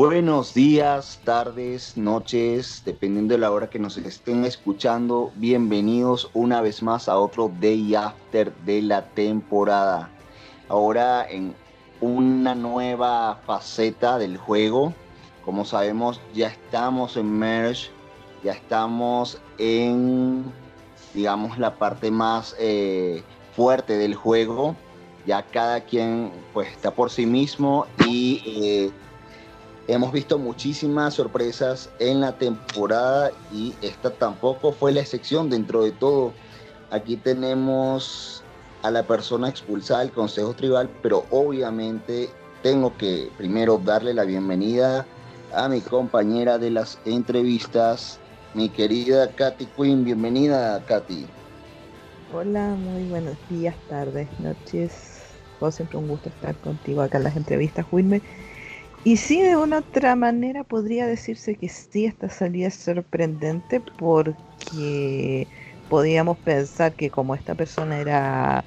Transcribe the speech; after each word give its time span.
Buenos 0.00 0.54
días, 0.54 1.18
tardes, 1.24 1.96
noches, 1.96 2.82
dependiendo 2.84 3.34
de 3.34 3.38
la 3.38 3.50
hora 3.50 3.68
que 3.68 3.80
nos 3.80 3.96
estén 3.96 4.44
escuchando. 4.44 5.32
Bienvenidos 5.34 6.30
una 6.34 6.60
vez 6.60 6.84
más 6.84 7.08
a 7.08 7.18
otro 7.18 7.50
Day 7.60 7.96
After 7.96 8.54
de 8.58 8.80
la 8.82 9.08
temporada. 9.08 10.08
Ahora 10.68 11.28
en 11.28 11.52
una 12.00 12.54
nueva 12.54 13.40
faceta 13.44 14.18
del 14.18 14.36
juego. 14.36 14.94
Como 15.44 15.64
sabemos, 15.64 16.20
ya 16.32 16.46
estamos 16.46 17.16
en 17.16 17.36
Merge, 17.36 17.90
ya 18.44 18.52
estamos 18.52 19.40
en, 19.58 20.44
digamos, 21.12 21.58
la 21.58 21.74
parte 21.74 22.12
más 22.12 22.54
eh, 22.60 23.24
fuerte 23.56 23.98
del 23.98 24.14
juego. 24.14 24.76
Ya 25.26 25.42
cada 25.42 25.80
quien 25.80 26.30
pues 26.54 26.68
está 26.68 26.92
por 26.92 27.10
sí 27.10 27.26
mismo 27.26 27.84
y 28.06 28.42
eh, 28.46 28.92
hemos 29.88 30.12
visto 30.12 30.38
muchísimas 30.38 31.14
sorpresas 31.14 31.90
en 31.98 32.20
la 32.20 32.32
temporada 32.32 33.32
y 33.50 33.74
esta 33.80 34.10
tampoco 34.10 34.70
fue 34.70 34.92
la 34.92 35.00
excepción 35.00 35.48
dentro 35.48 35.82
de 35.82 35.92
todo. 35.92 36.32
Aquí 36.90 37.16
tenemos 37.16 38.42
a 38.82 38.90
la 38.90 39.02
persona 39.02 39.48
expulsada 39.48 40.00
del 40.00 40.12
Consejo 40.12 40.52
Tribal, 40.52 40.88
pero 41.02 41.24
obviamente 41.30 42.28
tengo 42.62 42.96
que 42.96 43.30
primero 43.38 43.80
darle 43.82 44.12
la 44.12 44.24
bienvenida 44.24 45.06
a 45.54 45.68
mi 45.68 45.80
compañera 45.80 46.58
de 46.58 46.70
las 46.70 46.98
entrevistas, 47.06 48.20
mi 48.52 48.68
querida 48.68 49.30
Katy 49.30 49.66
Quinn. 49.74 50.04
Bienvenida, 50.04 50.84
Katy. 50.84 51.26
Hola, 52.34 52.74
muy 52.74 53.08
buenos 53.08 53.36
días, 53.48 53.74
tardes, 53.88 54.28
noches. 54.38 55.22
Fue 55.58 55.72
siempre 55.72 55.96
un 55.96 56.08
gusto 56.08 56.28
estar 56.28 56.54
contigo 56.56 57.00
acá 57.00 57.16
en 57.16 57.24
las 57.24 57.36
entrevistas, 57.36 57.86
Wilmer. 57.90 58.20
Y 59.02 59.16
sí, 59.16 59.40
de 59.42 59.56
una 59.56 59.78
otra 59.78 60.16
manera 60.16 60.64
podría 60.64 61.06
decirse 61.06 61.56
que 61.56 61.68
sí, 61.70 62.04
esta 62.04 62.28
salida 62.28 62.70
sorprendente 62.70 63.80
porque 63.80 65.48
podíamos 65.88 66.38
pensar 66.40 66.94
que 66.94 67.10
como 67.10 67.34
esta 67.34 67.54
persona 67.54 68.00
era 68.00 68.66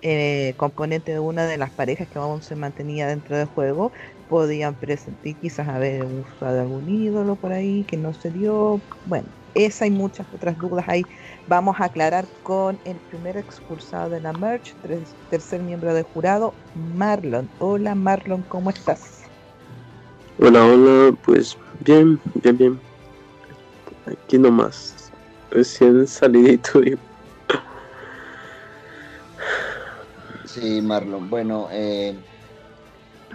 eh, 0.00 0.54
componente 0.56 1.10
de 1.12 1.18
una 1.20 1.46
de 1.46 1.58
las 1.58 1.72
parejas 1.72 2.08
que 2.08 2.18
aún 2.18 2.40
se 2.42 2.54
mantenía 2.56 3.08
dentro 3.08 3.36
del 3.36 3.46
juego, 3.48 3.92
podían 4.28 4.78
presentir 4.78 5.38
quizás 5.40 5.66
haber 5.68 6.06
usado 6.06 6.60
algún 6.60 6.88
ídolo 6.88 7.36
por 7.36 7.52
ahí 7.52 7.84
que 7.84 7.96
no 7.96 8.12
se 8.14 8.30
dio. 8.30 8.86
Bueno, 9.02 9.32
esa 9.54 9.86
y 9.86 9.90
muchas 9.90 10.32
otras 10.32 10.56
dudas 10.58 10.84
ahí 10.88 11.08
vamos 11.46 11.80
a 11.80 11.86
aclarar 11.86 12.30
con 12.42 12.80
el 12.84 13.00
primer 13.00 13.36
expulsado 13.36 14.08
de 14.10 14.20
la 14.20 14.32
Merch, 14.32 14.78
tercer 15.28 15.62
miembro 15.64 15.92
del 15.94 16.04
jurado, 16.04 16.60
Marlon. 16.74 17.52
Hola 17.58 17.94
Marlon, 17.96 18.44
¿cómo 18.44 18.70
estás? 18.70 19.19
Hola, 20.42 20.64
hola, 20.64 21.14
pues 21.22 21.58
bien, 21.80 22.18
bien, 22.42 22.56
bien. 22.56 22.80
Aquí 24.06 24.38
nomás, 24.38 25.12
recién 25.50 26.06
salidito 26.06 26.82
y 26.82 26.98
Sí, 30.46 30.80
Marlon. 30.80 31.28
Bueno, 31.28 31.68
eh, 31.70 32.18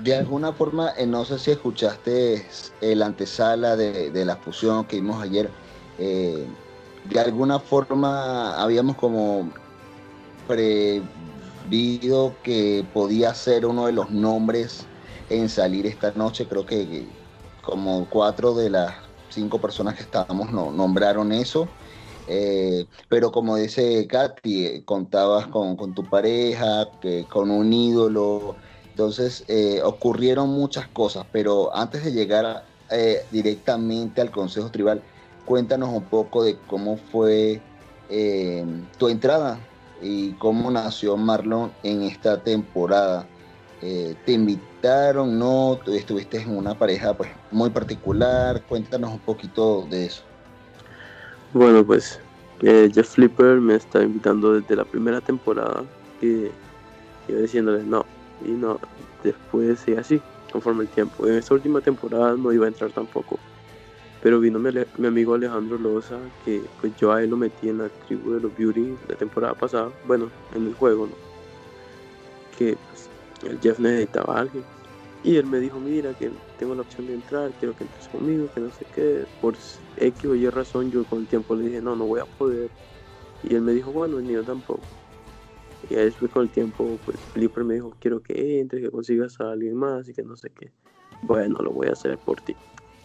de 0.01 0.15
alguna 0.15 0.53
forma, 0.53 0.93
eh, 0.97 1.05
no 1.05 1.25
sé 1.25 1.37
si 1.37 1.51
escuchaste 1.51 2.47
el 2.81 3.03
antesala 3.03 3.75
de, 3.75 4.25
la 4.25 4.37
fusión 4.37 4.87
que 4.87 4.95
vimos 4.95 5.21
ayer. 5.21 5.51
Eh, 5.99 6.49
de 7.03 7.19
alguna 7.19 7.59
forma 7.59 8.59
habíamos 8.59 8.95
como 8.95 9.53
previsto 10.47 12.39
que 12.41 12.83
podía 12.91 13.35
ser 13.35 13.67
uno 13.67 13.85
de 13.85 13.91
los 13.91 14.09
nombres 14.09 14.87
en 15.29 15.49
salir 15.49 15.85
esta 15.87 16.11
noche. 16.13 16.47
Creo 16.47 16.65
que 16.65 17.15
como 17.61 18.09
cuatro 18.09 18.53
de 18.55 18.69
las 18.69 18.95
cinco 19.29 19.59
personas 19.61 19.95
que 19.95 20.03
estábamos 20.03 20.51
no, 20.51 20.71
nombraron 20.71 21.31
eso. 21.31 21.75
Eh, 22.27 22.87
pero 23.09 23.31
como 23.31 23.55
dice 23.57 24.07
Katy, 24.07 24.65
eh, 24.65 24.85
contabas 24.85 25.47
con, 25.47 25.93
tu 25.93 26.09
pareja, 26.09 26.89
que, 26.99 27.27
con 27.27 27.51
un 27.51 27.71
ídolo, 27.73 28.57
entonces 28.89 29.45
eh, 29.47 29.81
ocurrieron 29.83 30.49
muchas 30.49 30.89
cosas, 30.89 31.27
pero 31.31 31.75
antes 31.75 32.03
de 32.03 32.11
llegar 32.11 32.65
directamente 33.31 34.21
al 34.21 34.31
Consejo 34.31 34.69
Tribal, 34.71 35.03
cuéntanos 35.43 35.89
un 35.89 36.07
poco 36.09 36.43
de 36.43 36.63
cómo 36.65 36.97
fue 36.97 37.67
tu 38.97 39.09
entrada 39.09 39.67
y 39.99 40.37
cómo 40.37 40.69
nació 40.71 41.17
Marlon 41.17 41.77
en 41.83 42.03
esta 42.03 42.43
temporada. 42.43 43.34
¿Te 44.25 44.31
invitaron? 44.31 45.37
¿No? 45.37 45.79
¿Estuviste 45.87 46.41
en 46.41 46.57
una 46.57 46.77
pareja 46.77 47.15
pues, 47.15 47.29
muy 47.51 47.69
particular? 47.69 48.61
Cuéntanos 48.63 49.11
un 49.11 49.19
poquito 49.19 49.85
de 49.89 50.05
eso. 50.05 50.23
Bueno, 51.53 51.85
pues 51.85 52.19
eh, 52.61 52.89
Jeff 52.93 53.09
Flipper 53.09 53.59
me 53.59 53.75
está 53.75 54.01
invitando 54.01 54.53
desde 54.53 54.75
la 54.75 54.85
primera 54.85 55.21
temporada 55.21 55.83
y 56.21 56.45
yo 57.27 57.37
diciéndole 57.39 57.83
no, 57.83 58.05
y 58.43 58.49
no, 58.51 58.79
después 59.23 59.79
sí 59.79 59.93
así, 59.95 60.21
conforme 60.51 60.83
el 60.83 60.89
tiempo. 60.89 61.27
En 61.27 61.35
esta 61.35 61.53
última 61.53 61.81
temporada 61.81 62.35
no 62.35 62.51
iba 62.51 62.65
a 62.65 62.69
entrar 62.69 62.91
tampoco, 62.91 63.39
pero 64.21 64.39
vino 64.39 64.59
mi, 64.59 64.69
mi, 64.97 65.07
amigo 65.07 65.33
Alejandro 65.33 65.77
Loza, 65.77 66.17
que 66.43 66.61
pues 66.81 66.95
yo 66.97 67.11
a 67.11 67.21
él 67.21 67.29
lo 67.29 67.37
metí 67.37 67.69
en 67.69 67.79
la 67.79 67.89
tribu 68.07 68.33
de 68.33 68.41
los 68.41 68.57
Beauty 68.57 68.95
la 69.07 69.15
temporada 69.15 69.53
pasada, 69.53 69.91
bueno, 70.05 70.29
en 70.53 70.67
el 70.67 70.73
juego, 70.73 71.07
¿no? 71.07 71.15
Que 72.57 72.77
pues, 72.89 73.04
el 73.47 73.59
Jeff 73.59 73.79
necesitaba 73.79 74.37
a 74.37 74.41
alguien 74.41 74.63
y 75.25 75.37
él 75.37 75.47
me 75.47 75.59
dijo, 75.59 75.79
mira, 75.79 76.13
que 76.13 76.31
tengo 76.59 76.75
la 76.75 76.83
opción 76.83 77.07
de 77.07 77.15
entrar, 77.15 77.51
quiero 77.53 77.75
que 77.75 77.83
entres 77.83 78.07
conmigo, 78.09 78.47
que 78.53 78.61
no 78.61 78.69
sé 78.69 78.85
qué. 78.93 79.25
Por 79.41 79.57
X 79.97 80.25
o 80.25 80.35
Y 80.35 80.47
razón, 80.51 80.91
yo 80.91 81.03
con 81.05 81.21
el 81.21 81.27
tiempo 81.27 81.55
le 81.55 81.65
dije, 81.65 81.81
no, 81.81 81.95
no 81.95 82.05
voy 82.05 82.19
a 82.19 82.25
poder. 82.25 82.69
Y 83.41 83.55
él 83.55 83.61
me 83.61 83.73
dijo, 83.73 83.91
bueno, 83.91 84.21
ni 84.21 84.33
yo 84.33 84.43
tampoco. 84.43 84.83
Y 85.89 85.95
después 85.95 86.31
con 86.31 86.43
el 86.43 86.51
tiempo, 86.51 86.99
pues 87.05 87.17
Flipper 87.33 87.63
me 87.63 87.73
dijo, 87.73 87.91
quiero 87.99 88.21
que 88.21 88.59
entres, 88.59 88.83
que 88.83 88.91
consigas 88.91 89.41
a 89.41 89.51
alguien 89.51 89.75
más 89.75 90.07
y 90.07 90.13
que 90.13 90.21
no 90.21 90.35
sé 90.35 90.51
qué. 90.51 90.69
Bueno, 91.23 91.57
lo 91.59 91.71
voy 91.71 91.87
a 91.87 91.93
hacer 91.93 92.19
por 92.19 92.39
ti. 92.41 92.55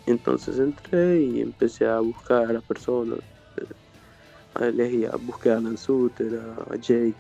Entonces 0.05 0.59
entré 0.59 1.23
y 1.23 1.41
empecé 1.41 1.87
a 1.87 2.01
buscar 2.01 2.55
a 2.55 2.61
personas. 2.61 3.21
Elegí, 4.61 5.07
busqué 5.23 5.53
a 5.53 5.57
Alan 5.57 5.79
Suter, 5.79 6.39
a 6.39 6.77
Jake, 6.77 7.17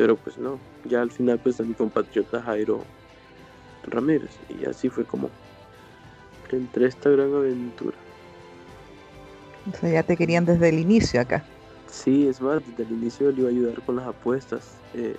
pero 0.00 0.16
pues 0.16 0.38
no. 0.38 0.58
Ya 0.84 1.02
al 1.02 1.10
final 1.10 1.38
pues 1.38 1.60
a 1.60 1.62
mi 1.62 1.74
compatriota 1.74 2.40
Jairo 2.40 2.82
Ramírez. 3.82 4.30
Y 4.48 4.64
así 4.64 4.88
fue 4.88 5.04
como 5.04 5.28
entré 6.50 6.86
esta 6.86 7.10
gran 7.10 7.34
aventura. 7.34 7.98
O 9.70 9.76
sea, 9.76 9.90
ya 9.90 10.02
te 10.02 10.16
querían 10.16 10.46
desde 10.46 10.70
el 10.70 10.78
inicio 10.78 11.20
acá. 11.20 11.44
Sí, 11.86 12.26
es 12.26 12.40
más, 12.40 12.66
desde 12.66 12.84
el 12.84 12.92
inicio 12.92 13.30
le 13.30 13.40
iba 13.40 13.48
a 13.48 13.52
ayudar 13.52 13.82
con 13.82 13.96
las 13.96 14.06
apuestas. 14.06 14.78
Eh, 14.94 15.16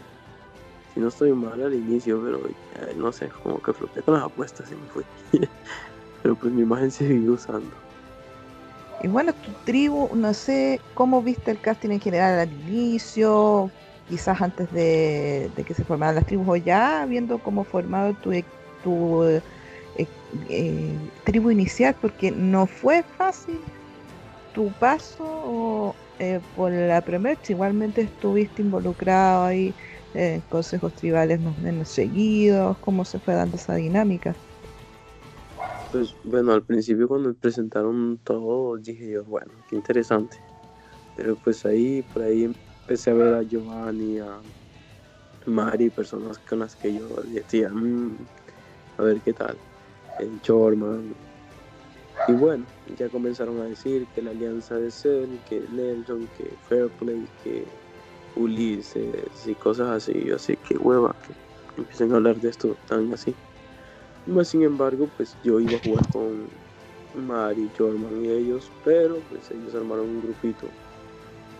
si 0.95 0.99
no 0.99 1.09
estoy 1.09 1.31
mal 1.31 1.61
al 1.61 1.75
inicio, 1.75 2.19
pero 2.23 2.47
eh, 2.47 2.95
no 2.97 3.11
sé, 3.11 3.29
como 3.43 3.61
que 3.61 3.73
floté 3.73 4.01
con 4.01 4.15
las 4.15 4.23
apuestas 4.23 4.71
y 4.71 4.75
me 4.75 4.87
fui. 4.87 5.03
pero 6.23 6.35
pues 6.35 6.51
mi 6.51 6.63
imagen 6.63 6.89
se 6.89 7.07
siguió 7.07 7.33
usando. 7.33 7.69
Y 9.03 9.07
bueno, 9.09 9.31
tu 9.33 9.51
tribu, 9.63 10.09
no 10.15 10.33
sé 10.33 10.81
cómo 10.95 11.21
viste 11.21 11.51
el 11.51 11.61
casting 11.61 11.91
en 11.91 12.01
general 12.01 12.39
al 12.39 12.51
inicio, 12.51 13.69
quizás 14.09 14.41
antes 14.41 14.71
de, 14.71 15.51
que 15.65 15.73
se 15.73 15.83
formaran 15.83 16.15
las 16.15 16.25
tribus 16.25 16.47
o 16.47 16.55
ya 16.55 17.05
viendo 17.05 17.39
cómo 17.39 17.63
formado 17.63 18.13
tu, 18.15 18.31
tu 18.83 19.23
eh, 19.23 19.41
eh, 20.49 20.97
tribu 21.25 21.51
inicial, 21.51 21.95
porque 22.01 22.31
no 22.31 22.65
fue 22.67 23.03
fácil 23.17 23.59
tu 24.53 24.71
paso 24.79 25.95
eh, 26.19 26.39
por 26.55 26.71
la 26.71 27.01
primera, 27.01 27.39
igualmente 27.47 28.01
estuviste 28.01 28.61
involucrado 28.61 29.45
ahí 29.45 29.73
en 30.13 30.41
consejos 30.41 30.93
tribales 30.93 31.39
menos 31.61 31.87
seguidos, 31.87 32.77
cómo 32.79 33.05
se 33.05 33.19
fue 33.19 33.33
dando 33.33 33.55
esa 33.55 33.75
dinámica. 33.75 34.35
Pues 35.91 36.15
bueno, 36.23 36.53
al 36.53 36.63
principio 36.63 37.07
cuando 37.07 37.29
me 37.29 37.35
presentaron 37.35 38.19
todo, 38.23 38.77
dije 38.77 39.11
yo, 39.11 39.23
bueno, 39.25 39.51
qué 39.69 39.75
interesante. 39.75 40.37
Pero 41.15 41.35
pues 41.37 41.65
ahí, 41.65 42.01
por 42.13 42.23
ahí 42.23 42.49
empecé 42.81 43.11
a 43.11 43.13
ver 43.13 43.33
a 43.35 43.43
Giovanni, 43.43 44.19
a 44.19 44.41
Mari, 45.45 45.89
personas 45.89 46.39
con 46.39 46.59
las 46.59 46.75
que 46.75 46.93
yo 46.93 47.07
decía, 47.25 47.69
mm, 47.69 48.17
a 48.97 49.03
ver 49.03 49.21
qué 49.21 49.33
tal, 49.33 49.57
el 50.19 50.41
Chorman. 50.41 51.13
Y 52.27 52.33
bueno, 52.33 52.65
ya 52.97 53.09
comenzaron 53.09 53.59
a 53.61 53.65
decir 53.65 54.05
que 54.13 54.21
la 54.21 54.31
alianza 54.31 54.75
de 54.75 54.91
Cell, 54.91 55.39
que 55.49 55.61
Nelson, 55.71 56.27
que 56.37 56.51
Fairplay, 56.67 57.27
que 57.43 57.65
Ulises 58.35 59.47
y 59.47 59.55
cosas 59.55 59.89
así. 59.89 60.29
Así 60.31 60.55
que 60.57 60.77
hueva 60.77 61.15
que 61.25 61.33
empiecen 61.81 62.13
a 62.13 62.17
hablar 62.17 62.39
de 62.39 62.49
esto 62.49 62.77
tan 62.87 63.11
así. 63.13 63.35
Más 64.27 64.49
sin 64.49 64.61
embargo, 64.61 65.09
pues 65.17 65.35
yo 65.43 65.59
iba 65.59 65.77
a 65.77 65.79
jugar 65.79 66.07
con 66.09 66.47
Mari, 67.15 67.71
Chorman 67.75 68.23
y 68.23 68.29
ellos, 68.29 68.71
pero 68.83 69.15
pues 69.29 69.49
ellos 69.51 69.73
armaron 69.73 70.05
un 70.09 70.21
grupito 70.21 70.67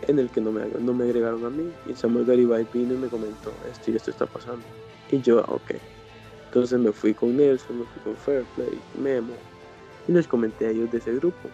en 0.08 0.20
el 0.20 0.30
que 0.30 0.42
no 0.42 0.52
me, 0.52 0.66
no 0.66 0.94
me 0.94 1.06
agregaron 1.06 1.46
a 1.46 1.50
mí. 1.50 1.72
Y 1.88 1.94
Samuel 1.94 2.26
Garibay 2.26 2.68
vino 2.74 2.94
y 2.94 2.98
me 2.98 3.08
comentó, 3.08 3.52
esto 3.70 3.92
y 3.92 3.96
esto 3.96 4.12
está 4.12 4.26
pasando. 4.26 4.64
Y 5.12 5.22
yo, 5.22 5.40
ah, 5.40 5.54
ok. 5.54 5.72
Entonces 6.48 6.80
me 6.80 6.92
fui 6.92 7.14
con 7.14 7.38
Nelson, 7.38 7.80
me 7.80 7.86
fui 7.86 8.02
con 8.04 8.16
Fairplay, 8.18 8.78
Memo, 9.02 9.34
y 10.08 10.12
les 10.12 10.28
comenté 10.28 10.68
a 10.68 10.70
ellos 10.72 10.92
de 10.92 10.98
ese 10.98 11.14
grupo. 11.16 11.50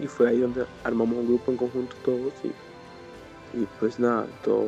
Y 0.00 0.06
fue 0.06 0.28
ahí 0.28 0.40
donde 0.40 0.66
armamos 0.82 1.18
un 1.18 1.28
grupo 1.28 1.50
en 1.50 1.56
conjunto 1.56 1.96
todos 2.04 2.32
y, 2.42 2.48
y 3.58 3.66
pues 3.78 3.98
nada, 3.98 4.26
todo, 4.42 4.66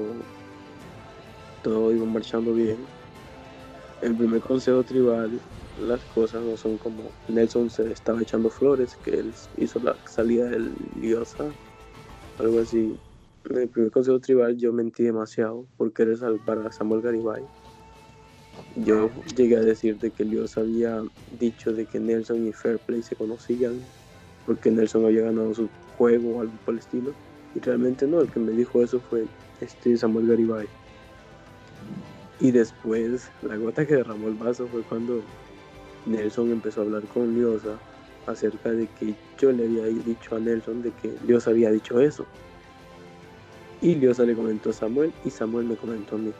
todo 1.62 1.92
iba 1.92 2.06
marchando 2.06 2.54
bien. 2.54 2.78
El 4.00 4.14
primer 4.14 4.40
consejo 4.40 4.82
tribal, 4.82 5.40
las 5.80 6.04
cosas 6.06 6.42
no 6.42 6.56
son 6.56 6.78
como 6.78 7.10
Nelson 7.28 7.68
se 7.68 7.90
estaba 7.92 8.22
echando 8.22 8.48
flores, 8.48 8.96
que 9.04 9.10
él 9.10 9.34
hizo 9.58 9.78
la 9.80 9.96
salida 10.06 10.46
del 10.46 10.72
Liosa, 11.00 11.44
algo 12.38 12.60
así. 12.60 12.96
En 13.50 13.58
el 13.58 13.68
primer 13.68 13.90
consejo 13.90 14.18
tribal 14.20 14.56
yo 14.56 14.72
mentí 14.72 15.04
demasiado 15.04 15.66
porque 15.76 16.02
eres 16.02 16.20
para 16.44 16.72
Samuel 16.72 17.02
Garibay 17.02 17.42
yo 18.76 19.10
llegué 19.36 19.56
a 19.56 19.60
decir 19.60 19.98
de 19.98 20.10
que 20.10 20.24
Dios 20.24 20.58
había 20.58 21.02
dicho 21.38 21.72
de 21.72 21.86
que 21.86 21.98
Nelson 21.98 22.46
y 22.46 22.52
Fairplay 22.52 23.02
se 23.02 23.16
conocían 23.16 23.80
porque 24.44 24.70
Nelson 24.70 25.04
había 25.06 25.22
ganado 25.22 25.54
su 25.54 25.68
juego 25.96 26.36
o 26.36 26.40
algo 26.42 26.52
por 26.64 26.74
el 26.74 26.80
estilo. 26.80 27.12
Y 27.54 27.60
realmente 27.60 28.06
no, 28.06 28.20
el 28.20 28.30
que 28.30 28.38
me 28.38 28.52
dijo 28.52 28.82
eso 28.82 29.00
fue 29.00 29.24
este 29.60 29.96
Samuel 29.96 30.28
Garibay. 30.28 30.66
Y 32.38 32.50
después, 32.50 33.30
la 33.42 33.56
gota 33.56 33.86
que 33.86 33.96
derramó 33.96 34.28
el 34.28 34.34
vaso 34.34 34.68
fue 34.68 34.82
cuando 34.82 35.22
Nelson 36.04 36.52
empezó 36.52 36.82
a 36.82 36.84
hablar 36.84 37.02
con 37.04 37.34
Liosa 37.34 37.78
acerca 38.26 38.72
de 38.72 38.86
que 38.98 39.14
yo 39.38 39.52
le 39.52 39.64
había 39.64 39.86
dicho 39.86 40.36
a 40.36 40.38
Nelson 40.38 40.82
de 40.82 40.90
que 40.90 41.14
Dios 41.26 41.48
había 41.48 41.70
dicho 41.70 42.00
eso. 42.00 42.26
Y 43.86 43.94
Liosa 43.94 44.24
le 44.24 44.34
comentó 44.34 44.70
a 44.70 44.72
Samuel 44.72 45.12
y 45.24 45.30
Samuel 45.30 45.66
me 45.66 45.76
comentó 45.76 46.16
a 46.16 46.18
mí. 46.18 46.32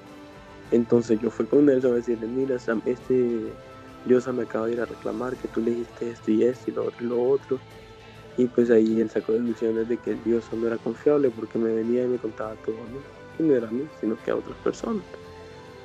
Entonces 0.72 1.20
yo 1.20 1.30
fui 1.30 1.46
con 1.46 1.66
Nelson 1.66 1.92
a 1.92 1.94
decirle, 1.94 2.26
mira, 2.26 2.58
Sam, 2.58 2.82
este 2.86 3.52
Diosa 4.04 4.32
me 4.32 4.42
acaba 4.42 4.66
de 4.66 4.72
ir 4.72 4.80
a 4.80 4.84
reclamar 4.84 5.36
que 5.36 5.46
tú 5.46 5.60
le 5.60 5.70
dijiste 5.70 6.10
esto 6.10 6.32
y 6.32 6.42
esto 6.42 6.72
y 6.72 6.74
lo 6.74 6.86
otro 6.86 7.04
y 7.04 7.06
lo 7.06 7.22
otro. 7.22 7.60
Y 8.36 8.46
pues 8.46 8.68
ahí 8.68 9.00
él 9.00 9.08
sacó 9.10 9.32
deducciones 9.32 9.88
de 9.88 9.96
que 9.96 10.10
el 10.10 10.24
Dios 10.24 10.52
no 10.52 10.66
era 10.66 10.76
confiable 10.78 11.30
porque 11.30 11.56
me 11.56 11.72
venía 11.72 12.02
y 12.02 12.08
me 12.08 12.18
contaba 12.18 12.56
todo 12.64 12.74
a 12.82 12.86
mí. 12.88 12.98
Y 13.38 13.42
no 13.44 13.54
era 13.54 13.68
a 13.68 13.70
mí, 13.70 13.86
sino 14.00 14.16
que 14.24 14.32
a 14.32 14.34
otras 14.34 14.56
personas. 14.64 15.04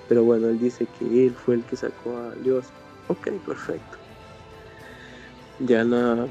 Pero 0.10 0.24
bueno, 0.24 0.50
él 0.50 0.58
dice 0.58 0.88
que 0.98 1.28
él 1.28 1.36
fue 1.36 1.54
el 1.54 1.64
que 1.66 1.76
sacó 1.76 2.18
a 2.18 2.34
Dios. 2.44 2.66
Ok, 3.08 3.30
perfecto. 3.46 3.98
Ya 5.60 5.84
la, 5.84 6.28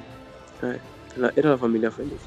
era 1.36 1.50
la 1.50 1.58
familia 1.58 1.92
feliz. 1.92 2.20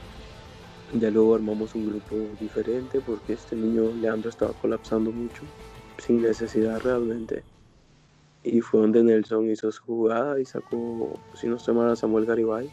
Ya 0.95 1.09
luego 1.09 1.33
armamos 1.33 1.73
un 1.73 1.85
grupo 1.87 2.35
diferente 2.39 3.01
porque 3.01 3.33
este 3.33 3.55
niño 3.55 3.93
Leandro 3.95 4.29
estaba 4.29 4.53
colapsando 4.53 5.11
mucho 5.11 5.51
sin 5.97 6.21
necesidad 6.21 6.79
realmente. 6.81 7.47
Y 8.43 8.61
fue 8.61 8.81
donde 8.81 9.03
Nelson 9.03 9.49
hizo 9.49 9.71
su 9.71 9.83
jugada 9.83 10.39
y 10.39 10.45
sacó, 10.45 11.25
si 11.33 11.47
no 11.47 11.55
estoy 11.55 11.75
mal, 11.75 11.89
a 11.89 11.95
Samuel 11.95 12.25
Garibay. 12.27 12.71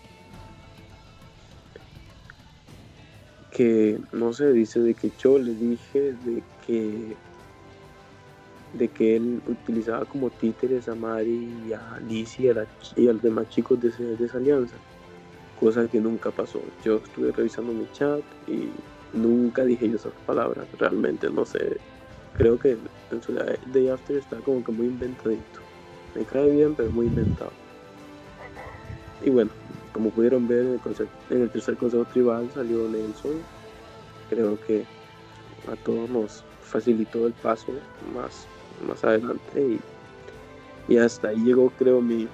Que 3.51 3.99
no 4.13 4.33
se 4.35 4.53
dice 4.53 4.81
de 4.81 4.95
que 4.95 5.13
yo 5.17 5.39
le 5.39 5.55
dije 5.55 6.13
de 6.15 6.45
que 6.61 7.19
de 8.73 8.93
que 8.93 9.17
él 9.17 9.43
utilizaba 9.47 10.07
como 10.07 10.31
títeres 10.31 10.89
a 10.89 10.95
Mari 10.95 11.69
y 11.69 11.73
a 11.73 11.95
Alicia 11.95 12.55
y 12.97 13.09
a 13.09 13.13
los 13.15 13.23
demás 13.23 13.49
chicos 13.49 13.81
de, 13.81 13.91
de 14.17 14.25
esa 14.27 14.39
alianza. 14.39 14.85
Cosa 15.61 15.87
que 15.87 16.01
nunca 16.01 16.31
pasó. 16.31 16.61
Yo 16.83 16.97
estuve 16.97 17.33
revisando 17.33 17.73
mi 17.73 17.87
chat 17.93 18.23
y 18.49 18.71
nunca 19.13 19.65
dije 19.65 19.89
yo 19.89 19.97
esas 19.97 20.15
palabras. 20.27 20.67
Realmente 20.79 21.29
no 21.31 21.45
sé 21.45 21.79
creo 22.41 22.59
que 22.59 22.79
en 23.11 23.23
su 23.23 23.35
Day 23.35 23.89
After 23.89 24.17
está 24.17 24.39
como 24.39 24.65
que 24.65 24.73
muy 24.73 24.87
inventadito. 24.87 25.61
Me 26.15 26.25
cae 26.25 26.51
bien, 26.51 26.75
pero 26.75 26.91
muy 26.91 27.07
inventado. 27.07 27.53
Y 29.23 29.29
bueno, 29.29 29.51
como 29.93 30.09
pudieron 30.09 30.49
ver 30.49 30.65
en 30.65 30.81
el, 31.43 31.51
tercer 31.51 31.77
consejo 31.77 32.07
tribal 32.07 32.51
salió 32.55 32.89
Nelson. 32.89 33.43
Creo 34.31 34.59
que 34.67 34.87
a 35.71 35.77
todos 35.85 36.09
nos 36.09 36.43
facilitó 36.63 37.27
el 37.27 37.35
paso 37.35 37.73
más, 38.15 38.47
más 38.89 39.05
adelante 39.05 39.79
y, 40.89 40.97
hasta 40.97 41.29
ahí 41.29 41.45
llegó 41.45 41.71
creo 41.79 42.01
mi, 42.01 42.27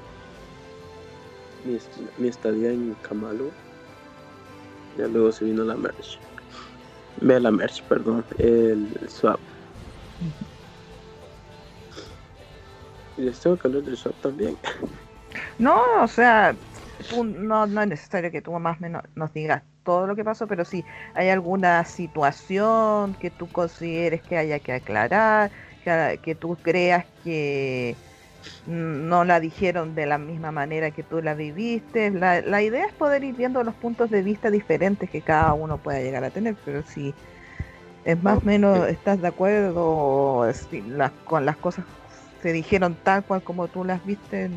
mi, 1.67 2.29
estadía 2.29 2.71
en 2.71 2.95
Camalo. 3.03 3.51
Ya 4.99 5.07
luego 5.09 5.33
se 5.33 5.45
vino 5.45 5.65
la 5.65 5.77
merch. 5.77 6.19
Ve 7.21 7.41
la 7.41 7.51
merch, 7.51 7.83
perdón, 7.85 8.25
el 8.39 8.89
swap. 9.09 9.41
Y 13.19 13.23
les 13.23 13.41
tengo 13.41 13.57
que 13.57 13.69
hablar 13.69 13.83
del 13.83 13.97
swap 13.97 14.15
también. 14.21 14.57
No, 15.59 16.03
o 16.03 16.09
sea, 16.09 16.55
no, 17.25 17.65
es 17.65 17.89
necesario 17.89 18.31
que 18.31 18.43
tú 18.43 18.53
más 18.53 18.81
menos 18.81 19.03
nos 19.15 19.33
digas 19.33 19.63
todo 19.85 20.07
lo 20.07 20.17
que 20.17 20.25
pasó, 20.25 20.47
pero 20.47 20.65
si 20.65 20.85
hay 21.15 21.29
alguna 21.29 21.85
situación 21.85 23.15
que 23.15 23.31
tú 23.31 23.49
consideres 23.49 24.23
que 24.23 24.37
haya 24.37 24.59
que 24.59 24.73
aclarar, 24.73 25.51
que, 25.85 26.21
que 26.23 26.35
tú 26.35 26.57
creas 26.63 27.07
que 27.23 27.97
no 28.67 29.25
la 29.25 29.41
dijeron 29.41 29.95
de 29.95 30.07
la 30.07 30.19
misma 30.19 30.53
manera 30.53 30.91
que 30.91 31.03
tú 31.03 31.23
la 31.23 31.35
viviste. 31.35 32.11
La, 32.11 32.41
la 32.41 32.63
idea 32.63 32.87
es 32.87 32.93
poder 32.93 33.25
ir 33.25 33.35
viendo 33.35 33.63
los 33.63 33.75
puntos 33.75 34.11
de 34.11 34.23
vista 34.23 34.51
diferentes 34.51 35.11
que 35.11 35.21
cada 35.21 35.53
uno 35.55 35.79
pueda 35.79 36.01
llegar 36.01 36.25
a 36.25 36.31
tener, 36.31 36.57
pero 36.65 36.83
si 36.83 37.15
es 38.05 38.23
más 38.23 38.39
o 38.39 38.41
menos, 38.43 38.89
¿estás 38.89 39.21
de 39.21 39.29
acuerdo 39.29 40.47
con 41.25 41.45
las 41.45 41.57
cosas 41.57 41.85
se 42.43 42.53
dijeron 42.53 42.97
tal 43.03 43.25
cual 43.25 43.43
como 43.43 43.67
tú 43.67 43.85
las 43.85 44.05
viste? 44.07 44.49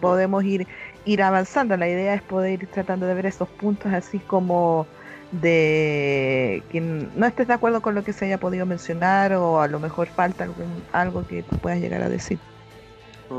podemos 0.00 0.44
ir, 0.44 0.66
ir 1.04 1.22
avanzando. 1.22 1.76
La 1.76 1.88
idea 1.88 2.14
es 2.14 2.22
poder 2.22 2.62
ir 2.62 2.68
tratando 2.68 3.06
de 3.06 3.14
ver 3.14 3.26
esos 3.26 3.48
puntos 3.48 3.92
así 3.92 4.18
como 4.18 4.86
de 5.30 6.62
que 6.70 6.80
no 6.80 7.26
estés 7.26 7.46
de 7.48 7.54
acuerdo 7.54 7.80
con 7.80 7.94
lo 7.94 8.04
que 8.04 8.12
se 8.12 8.26
haya 8.26 8.38
podido 8.38 8.66
mencionar 8.66 9.32
o 9.32 9.62
a 9.62 9.68
lo 9.68 9.80
mejor 9.80 10.08
falta 10.08 10.46
algo 10.92 11.26
que 11.26 11.42
puedas 11.62 11.80
llegar 11.80 12.02
a 12.02 12.08
decir. 12.08 12.38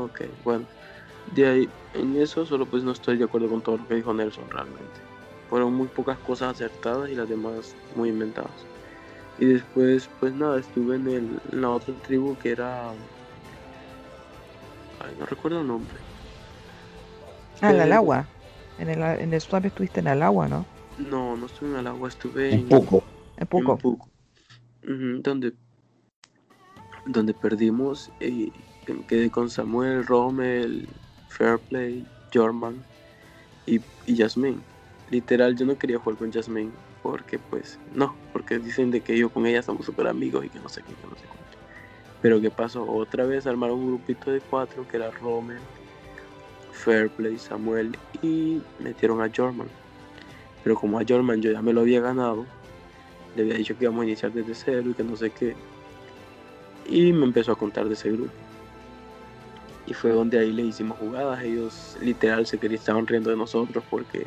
Ok, 0.02 0.22
bueno. 0.42 0.66
De 1.34 1.46
ahí, 1.46 1.68
en 1.94 2.16
eso 2.16 2.44
solo 2.44 2.66
pues 2.66 2.82
no 2.82 2.92
estoy 2.92 3.16
de 3.16 3.24
acuerdo 3.24 3.48
con 3.48 3.62
todo 3.62 3.78
lo 3.78 3.88
que 3.88 3.94
dijo 3.94 4.12
Nelson 4.12 4.44
realmente. 4.50 5.00
Fueron 5.48 5.74
muy 5.74 5.88
pocas 5.88 6.18
cosas 6.18 6.54
acertadas 6.54 7.08
y 7.10 7.14
las 7.14 7.28
demás 7.28 7.74
muy 7.94 8.08
inventadas. 8.08 8.50
Y 9.38 9.46
después, 9.46 10.08
pues 10.20 10.32
nada, 10.34 10.60
estuve 10.60 10.96
en, 10.96 11.08
el, 11.08 11.40
la 11.52 11.70
otra 11.70 11.94
tribu 12.06 12.36
que 12.38 12.50
era. 12.50 12.90
Ay, 15.00 15.14
no 15.18 15.26
recuerdo 15.26 15.60
el 15.60 15.66
nombre. 15.66 15.94
Ah, 17.60 17.70
en 17.70 17.80
el 17.80 17.92
agua. 17.92 18.26
En 18.78 18.88
el, 18.90 19.00
en 19.00 19.32
el 19.32 19.40
swap 19.40 19.64
estuviste 19.66 20.00
en 20.00 20.08
el 20.08 20.22
agua, 20.22 20.48
¿no? 20.48 20.66
No, 20.98 21.36
no 21.36 21.46
estuve 21.46 21.70
en 21.70 21.76
el 21.76 21.86
agua, 21.86 22.08
estuve 22.08 22.52
en. 22.52 22.60
En 22.60 22.68
Puco. 22.68 23.04
En 23.36 23.46
Puco. 23.46 24.08
donde, 24.82 25.52
donde 27.06 27.34
perdimos 27.34 28.10
y 28.86 29.02
quedé 29.04 29.30
con 29.30 29.50
Samuel, 29.50 30.06
Rommel, 30.06 30.88
Fairplay, 31.28 32.06
Jorman 32.32 32.84
y, 33.66 33.80
Jasmine. 34.06 34.58
Literal, 35.10 35.56
yo 35.56 35.66
no 35.66 35.78
quería 35.78 35.98
jugar 35.98 36.18
con 36.18 36.32
Jasmine 36.32 36.70
porque 37.02 37.38
pues 37.38 37.78
no, 37.94 38.16
porque 38.32 38.58
dicen 38.58 38.90
de 38.90 39.00
que 39.00 39.16
yo 39.16 39.28
con 39.28 39.46
ella 39.46 39.62
somos 39.62 39.84
súper 39.84 40.06
amigos 40.06 40.44
y 40.44 40.48
que 40.48 40.58
no 40.58 40.68
sé 40.68 40.82
qué, 40.82 40.94
que 40.94 41.06
no 41.06 41.14
sé 41.16 41.26
cuánto. 41.26 41.58
Pero 42.22 42.40
¿qué 42.40 42.50
pasó? 42.50 42.84
Otra 42.86 43.24
vez 43.24 43.46
armaron 43.46 43.78
un 43.78 43.86
grupito 43.88 44.30
de 44.30 44.40
cuatro 44.40 44.86
que 44.88 44.96
era 44.96 45.10
Roman, 45.10 45.58
Fairplay, 46.72 47.38
Samuel 47.38 47.96
y 48.22 48.62
metieron 48.78 49.20
a 49.20 49.30
Jorman. 49.34 49.68
Pero 50.62 50.76
como 50.76 50.98
a 50.98 51.04
Jorman 51.06 51.42
yo 51.42 51.52
ya 51.52 51.60
me 51.60 51.74
lo 51.74 51.82
había 51.82 52.00
ganado, 52.00 52.46
le 53.36 53.42
había 53.42 53.54
dicho 53.54 53.76
que 53.76 53.84
íbamos 53.84 54.02
a 54.02 54.06
iniciar 54.06 54.32
desde 54.32 54.54
cero 54.54 54.90
y 54.90 54.94
que 54.94 55.04
no 55.04 55.16
sé 55.16 55.30
qué. 55.30 55.54
Y 56.86 57.12
me 57.12 57.26
empezó 57.26 57.52
a 57.52 57.56
contar 57.56 57.86
de 57.86 57.94
ese 57.94 58.10
grupo. 58.10 58.32
Y 59.86 59.94
fue 59.94 60.10
donde 60.12 60.38
ahí 60.38 60.52
le 60.52 60.62
hicimos 60.62 60.98
jugadas. 60.98 61.42
Ellos 61.42 61.96
literal 62.00 62.46
se 62.46 62.58
querían, 62.58 62.78
estaban 62.78 63.06
riendo 63.06 63.30
de 63.30 63.36
nosotros 63.36 63.84
porque 63.90 64.26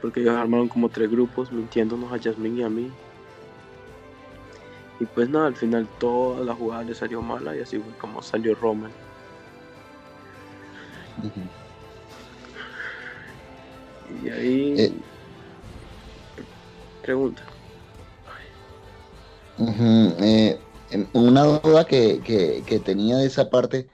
porque 0.00 0.20
ellos 0.20 0.36
armaron 0.36 0.68
como 0.68 0.88
tres 0.88 1.10
grupos 1.10 1.52
mintiéndonos 1.52 2.12
a 2.12 2.18
Jasmine 2.18 2.60
y 2.60 2.62
a 2.62 2.68
mí. 2.70 2.90
Y 4.98 5.06
pues 5.06 5.28
nada, 5.28 5.46
al 5.46 5.56
final 5.56 5.88
toda 5.98 6.44
la 6.44 6.54
jugada 6.54 6.84
le 6.84 6.94
salió 6.94 7.22
mala 7.22 7.56
y 7.56 7.60
así 7.60 7.78
fue 7.78 7.92
como 7.98 8.22
salió 8.22 8.54
Roman. 8.54 8.90
Y 14.22 14.28
ahí... 14.28 14.74
Eh. 14.78 14.92
Pregunta. 17.02 17.42
Eh, 19.58 20.58
una 21.12 21.44
duda 21.44 21.84
que, 21.86 22.20
que, 22.20 22.62
que 22.66 22.78
tenía 22.78 23.16
de 23.16 23.26
esa 23.26 23.50
parte 23.50 23.88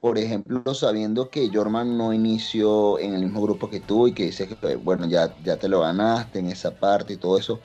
por 0.00 0.16
ejemplo, 0.16 0.62
sabiendo 0.74 1.28
que 1.28 1.50
Jorman 1.52 1.98
no 1.98 2.12
inició 2.12 2.98
en 2.98 3.14
el 3.14 3.22
mismo 3.22 3.42
grupo 3.42 3.68
que 3.68 3.80
tú 3.80 4.06
y 4.06 4.12
que 4.12 4.26
dice 4.26 4.48
que, 4.48 4.76
bueno, 4.76 5.06
ya, 5.06 5.34
ya 5.42 5.56
te 5.56 5.68
lo 5.68 5.80
ganaste 5.80 6.38
en 6.38 6.46
esa 6.46 6.70
parte 6.72 7.14
y 7.14 7.16
todo 7.16 7.36
eso, 7.36 7.60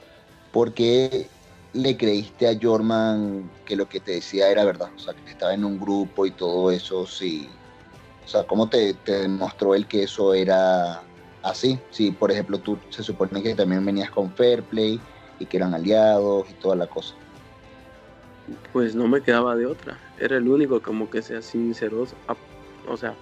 ¿por 0.52 0.74
qué 0.74 1.28
le 1.74 1.96
creíste 1.96 2.48
a 2.48 2.58
Jorman 2.60 3.50
que 3.66 3.76
lo 3.76 3.88
que 3.88 4.00
te 4.00 4.14
decía 4.14 4.50
era 4.50 4.66
verdad? 4.66 4.90
O 4.96 5.00
sea, 5.00 5.14
que 5.14 5.32
estaba 5.32 5.54
en 5.54 5.64
un 5.64 5.80
grupo 5.80 6.26
y 6.26 6.32
todo 6.32 6.72
eso, 6.72 7.06
sí. 7.06 7.48
O 8.26 8.28
sea, 8.28 8.44
¿cómo 8.46 8.68
te, 8.68 8.96
demostró 9.06 9.76
él 9.76 9.88
que 9.88 10.04
eso 10.04 10.34
era 10.34 11.04
así? 11.44 11.80
Si, 11.92 12.12
por 12.12 12.32
ejemplo, 12.32 12.58
tú 12.58 12.80
se 12.90 13.04
supone 13.04 13.44
que 13.44 13.54
también 13.54 13.86
venías 13.86 14.10
con 14.10 14.32
Fairplay 14.32 15.00
y 15.40 15.46
que 15.46 15.58
eran 15.58 15.74
aliados 15.74 16.50
y 16.50 16.54
toda 16.56 16.76
la 16.76 16.88
cosa. 16.88 17.14
Pues 18.72 18.96
no 18.96 19.08
me 19.08 19.22
quedaba 19.22 19.56
de 19.56 19.66
otra. 19.66 20.00
Era 20.24 20.38
el 20.38 20.48
único 20.48 20.82
como 20.82 21.10
que 21.10 21.22
sea 21.22 21.42
sincero. 21.42 22.08
O 22.88 22.96
sea, 22.96 23.14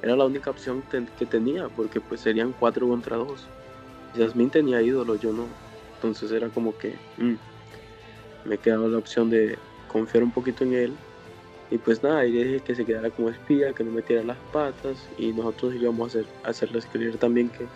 era 0.00 0.16
la 0.16 0.24
única 0.24 0.50
opción 0.50 0.82
que 1.18 1.26
tenía, 1.26 1.68
porque 1.68 2.00
pues 2.00 2.22
serían 2.22 2.54
cuatro 2.58 2.88
contra 2.88 3.18
dos. 3.18 3.46
Yasmin 4.14 4.48
tenía 4.48 4.80
ídolo, 4.80 5.16
yo 5.16 5.30
no. 5.30 5.44
Entonces 5.96 6.32
era 6.32 6.48
como 6.48 6.74
que 6.78 6.94
mm, 7.18 7.34
me 8.48 8.56
quedaba 8.56 8.88
la 8.88 8.96
opción 8.96 9.28
de 9.28 9.58
confiar 9.88 10.22
un 10.22 10.30
poquito 10.30 10.64
en 10.64 10.72
él. 10.72 10.96
Y 11.70 11.76
pues 11.76 12.02
nada, 12.02 12.24
y 12.24 12.32
dije 12.32 12.60
que 12.60 12.74
se 12.74 12.86
quedara 12.86 13.10
como 13.10 13.28
espía, 13.28 13.74
que 13.74 13.84
no 13.84 13.90
metiera 13.90 14.22
las 14.22 14.38
patas 14.50 15.06
y 15.18 15.32
nosotros 15.32 15.74
íbamos 15.74 16.16
a, 16.16 16.20
hacer, 16.20 16.32
hacerles 16.44 16.86
creer 16.86 17.18
también 17.18 17.50
que 17.50 17.66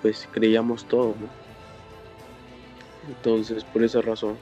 pues 0.00 0.28
creíamos 0.32 0.84
todo. 0.86 1.14
Entonces, 3.06 3.62
por 3.62 3.84
esa 3.84 4.00
razón, 4.00 4.36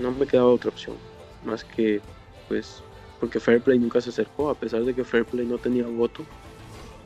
no 0.00 0.10
me 0.10 0.26
quedaba 0.26 0.48
otra 0.48 0.70
opción, 0.70 0.96
más 1.44 1.64
que 1.64 2.00
pues 2.48 2.82
porque 3.22 3.38
Fairplay 3.38 3.78
nunca 3.78 4.00
se 4.00 4.10
acercó, 4.10 4.50
a 4.50 4.54
pesar 4.56 4.84
de 4.84 4.96
que 4.96 5.04
Fairplay 5.04 5.46
no 5.46 5.56
tenía 5.56 5.86
voto, 5.86 6.24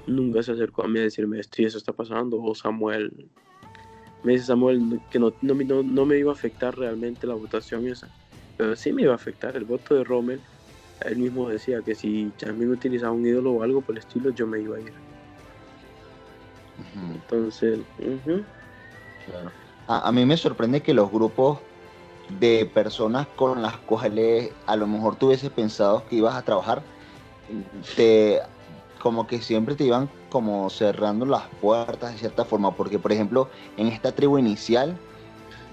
nunca 0.06 0.42
se 0.42 0.52
acercó 0.52 0.82
a 0.82 0.88
mí 0.88 0.98
a 0.98 1.02
decirme 1.02 1.38
esto 1.38 1.60
y 1.60 1.66
eso 1.66 1.76
está 1.76 1.92
pasando, 1.92 2.42
o 2.42 2.54
Samuel, 2.54 3.28
me 4.24 4.32
dice 4.32 4.46
Samuel 4.46 4.98
que 5.10 5.18
no, 5.18 5.34
no, 5.42 5.82
no, 5.82 6.06
me 6.06 6.16
iba 6.18 6.30
a 6.30 6.34
afectar 6.34 6.74
realmente 6.74 7.26
la 7.26 7.34
votación 7.34 7.86
esa, 7.86 8.10
pero 8.56 8.74
sí 8.76 8.94
me 8.94 9.02
iba 9.02 9.12
a 9.12 9.16
afectar 9.16 9.58
el 9.58 9.66
voto 9.66 9.94
de 9.94 10.04
Rommel, 10.04 10.42
él 11.00 11.18
mismo 11.18 11.50
decía 11.50 11.82
que 11.82 11.94
si 11.94 12.32
Jasmine 12.40 12.72
utilizaba 12.72 13.12
un 13.12 13.26
ídolo 13.26 13.52
o 13.52 13.62
algo 13.62 13.82
por 13.82 13.94
el 13.94 13.98
estilo, 13.98 14.30
yo 14.30 14.46
me 14.46 14.58
iba 14.58 14.78
a 14.78 14.80
ir. 14.80 14.94
Entonces, 17.12 17.78
a, 19.86 20.08
a 20.08 20.12
mí 20.12 20.24
me 20.24 20.38
sorprende 20.38 20.82
que 20.82 20.94
los 20.94 21.10
grupos 21.10 21.60
de 22.28 22.66
personas 22.66 23.26
con 23.36 23.62
las 23.62 23.76
cuales 23.78 24.50
a 24.66 24.76
lo 24.76 24.86
mejor 24.86 25.16
tú 25.16 25.26
hubieses 25.26 25.50
pensado 25.50 26.04
que 26.08 26.16
ibas 26.16 26.34
a 26.34 26.42
trabajar, 26.42 26.82
te, 27.94 28.40
como 29.00 29.26
que 29.26 29.40
siempre 29.40 29.74
te 29.74 29.84
iban 29.84 30.10
como 30.30 30.68
cerrando 30.70 31.24
las 31.24 31.44
puertas 31.60 32.12
de 32.12 32.18
cierta 32.18 32.44
forma, 32.44 32.74
porque 32.74 32.98
por 32.98 33.12
ejemplo 33.12 33.48
en 33.76 33.88
esta 33.88 34.12
tribu 34.12 34.38
inicial 34.38 34.98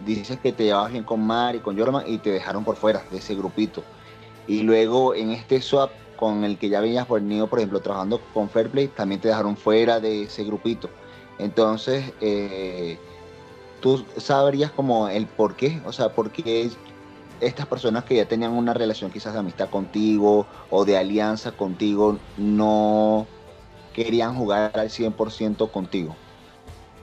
dices 0.05 0.39
que 0.39 0.51
te 0.51 0.65
llevabas 0.65 0.91
bien 0.91 1.03
con 1.03 1.25
Mari, 1.25 1.60
con 1.60 1.77
Jorman 1.77 2.03
y 2.07 2.17
te 2.17 2.31
dejaron 2.31 2.63
por 2.63 2.75
fuera 2.75 3.03
de 3.12 3.17
ese 3.17 3.36
grupito. 3.36 3.83
Y 4.48 4.62
luego 4.62 5.15
en 5.15 5.31
este 5.31 5.62
swap 5.62 5.91
con 6.17 6.43
el 6.43 6.57
que 6.57 6.69
ya 6.69 6.79
venías 6.81 7.07
venido, 7.10 7.48
por 7.48 7.60
ejemplo, 7.60 7.81
trabajando 7.81 8.22
con 8.33 8.50
Fairplay, 8.50 8.88
también 8.88 9.19
te 9.19 9.29
dejaron 9.29 9.57
fuera 9.57 10.00
de 10.00 10.24
ese 10.24 10.43
grupito. 10.43 10.89
Entonces, 11.39 12.13
eh, 12.22 12.98
tú 13.84 14.04
sabrías 14.18 14.72
como 14.72 15.10
el 15.10 15.28
por 15.28 15.56
qué, 15.56 15.80
o 15.86 15.92
sea, 15.92 16.16
por 16.16 16.32
qué 16.32 16.72
estas 17.42 17.68
personas 17.68 18.06
que 18.06 18.16
ya 18.16 18.25
tenían 18.25 18.54
una 18.54 18.74
relación 18.74 19.12
quizás 19.12 19.34
de 19.34 19.40
amistad 19.40 19.70
contigo 19.70 20.48
o 20.70 20.86
de 20.86 20.98
alianza 20.98 21.52
contigo 21.52 22.18
no 22.38 23.28
querían 23.94 24.36
jugar 24.36 24.72
al 24.74 24.90
100% 24.90 25.70
contigo. 25.70 26.16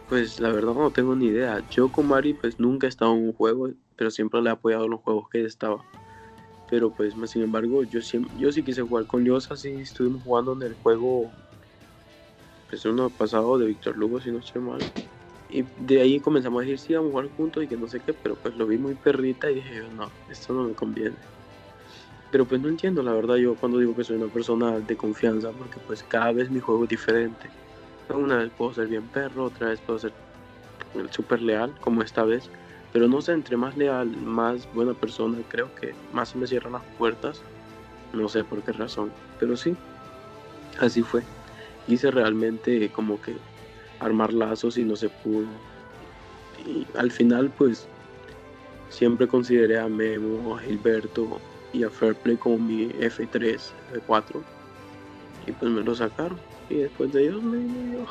Pues 0.09 0.41
la 0.41 0.49
verdad 0.49 0.73
no 0.73 0.91
tengo 0.91 1.15
ni 1.15 1.27
idea. 1.27 1.63
Yo 1.71 1.93
con 1.93 2.09
Mari 2.09 2.33
pues 2.33 2.59
nunca 2.59 2.87
he 2.87 2.89
estado 2.89 3.13
en 3.13 3.27
un 3.27 3.35
juego, 3.35 3.69
pero 3.95 4.11
siempre 4.11 4.41
le 4.41 4.49
he 4.49 4.53
apoyado 4.53 4.87
en 4.87 4.93
los 4.93 5.01
juegos 5.01 5.29
que 5.29 5.45
estaba. 5.45 5.85
Pero 6.71 6.91
pues 6.91 7.15
sin 7.27 7.43
embargo 7.43 7.85
yo, 7.85 8.01
siempre, 8.01 8.53
sí 8.53 8.63
quise 8.63 8.81
jugar 8.81 9.07
con 9.07 9.23
Liosa, 9.23 9.55
sí 9.55 9.69
estuvimos 9.69 10.23
jugando 10.25 10.55
en 10.55 10.63
el 10.63 10.75
juego, 10.77 11.31
pues 12.71 12.87
uno 12.87 13.11
pasado 13.11 13.59
de 13.59 13.67
Víctor 13.67 13.99
Lugo 13.99 14.19
si 14.21 14.31
no 14.31 14.39
estoy 14.39 14.63
mal. 14.63 14.81
Y 15.53 15.65
de 15.79 16.01
ahí 16.01 16.21
comenzamos 16.21 16.61
a 16.63 16.65
decir, 16.65 16.79
sí, 16.79 16.95
vamos 16.95 17.09
a 17.09 17.13
jugar 17.13 17.31
juntos 17.37 17.65
y 17.65 17.67
que 17.67 17.77
no 17.77 17.89
sé 17.89 18.01
qué, 18.01 18.13
pero 18.13 18.37
pues 18.37 18.55
lo 18.55 18.67
vi 18.67 18.79
muy 18.79 18.95
perrita 18.95 19.51
y 19.51 19.57
dije, 19.57 19.83
no, 19.95 20.11
esto 20.29 20.55
no 20.55 20.65
me 20.65 20.75
conviene. 20.75 21.17
Pero 22.31 22.45
pues 22.45 22.61
no 22.61 22.69
entiendo, 22.69 23.03
la 23.03 23.13
verdad, 23.13 23.37
yo 23.37 23.57
cuando 23.57 23.79
digo 23.79 23.95
que 23.97 24.05
soy 24.05 24.17
una 24.17 24.33
persona 24.33 24.79
de 24.79 24.97
confianza, 24.97 25.51
porque 25.51 25.81
pues 25.87 26.05
cada 26.05 26.33
vez 26.33 26.51
mi 26.51 26.61
juego 26.61 26.85
es 26.85 26.91
diferente. 26.91 27.51
Una 28.09 28.39
vez 28.39 28.51
puedo 28.57 28.73
ser 28.73 28.87
bien 28.87 29.09
perro, 29.09 29.45
otra 29.45 29.69
vez 29.69 29.81
puedo 29.81 29.99
ser 29.99 30.13
súper 31.11 31.43
leal, 31.43 31.75
como 31.81 32.03
esta 32.03 32.25
vez. 32.25 32.49
Pero 32.93 33.09
no 33.09 33.21
sé, 33.21 33.33
entre 33.33 33.57
más 33.57 33.77
leal, 33.77 34.09
más 34.17 34.73
buena 34.73 34.95
persona, 34.95 35.39
creo 35.49 35.75
que 35.75 35.95
más 36.13 36.31
se 36.31 36.39
me 36.39 36.47
cierran 36.47 36.73
las 36.73 36.85
puertas. 36.99 37.43
No 38.13 38.29
sé 38.29 38.45
por 38.45 38.63
qué 38.63 38.73
razón, 38.73 39.13
pero 39.39 39.57
sí, 39.57 39.77
así 40.79 41.03
fue. 41.03 41.23
Hice 41.87 42.11
realmente 42.11 42.91
como 42.91 43.21
que 43.21 43.37
armar 44.01 44.33
lazos 44.33 44.77
y 44.79 44.85
no 44.85 44.97
se 44.97 45.09
pudo. 45.09 45.47
Y 46.67 46.87
al 46.97 47.11
final, 47.11 47.51
pues, 47.57 47.87
siempre 48.89 49.29
consideré 49.29 49.79
a 49.79 49.89
Memo, 49.89 50.57
a 50.57 50.61
Gilberto 50.61 51.39
y 51.73 51.85
a 51.85 51.91
Fairplay 51.91 52.37
como 52.37 52.59
mi 52.59 52.89
F3, 52.89 53.61
F4. 54.07 54.43
Y 55.47 55.53
pues 55.53 55.71
me 55.71 55.83
lo 55.83 55.95
sacaron. 55.95 56.39
Y 56.69 56.75
después 56.77 57.13
de 57.13 57.25
ellos 57.25 57.43
me 57.43 57.59
dio. 57.59 58.07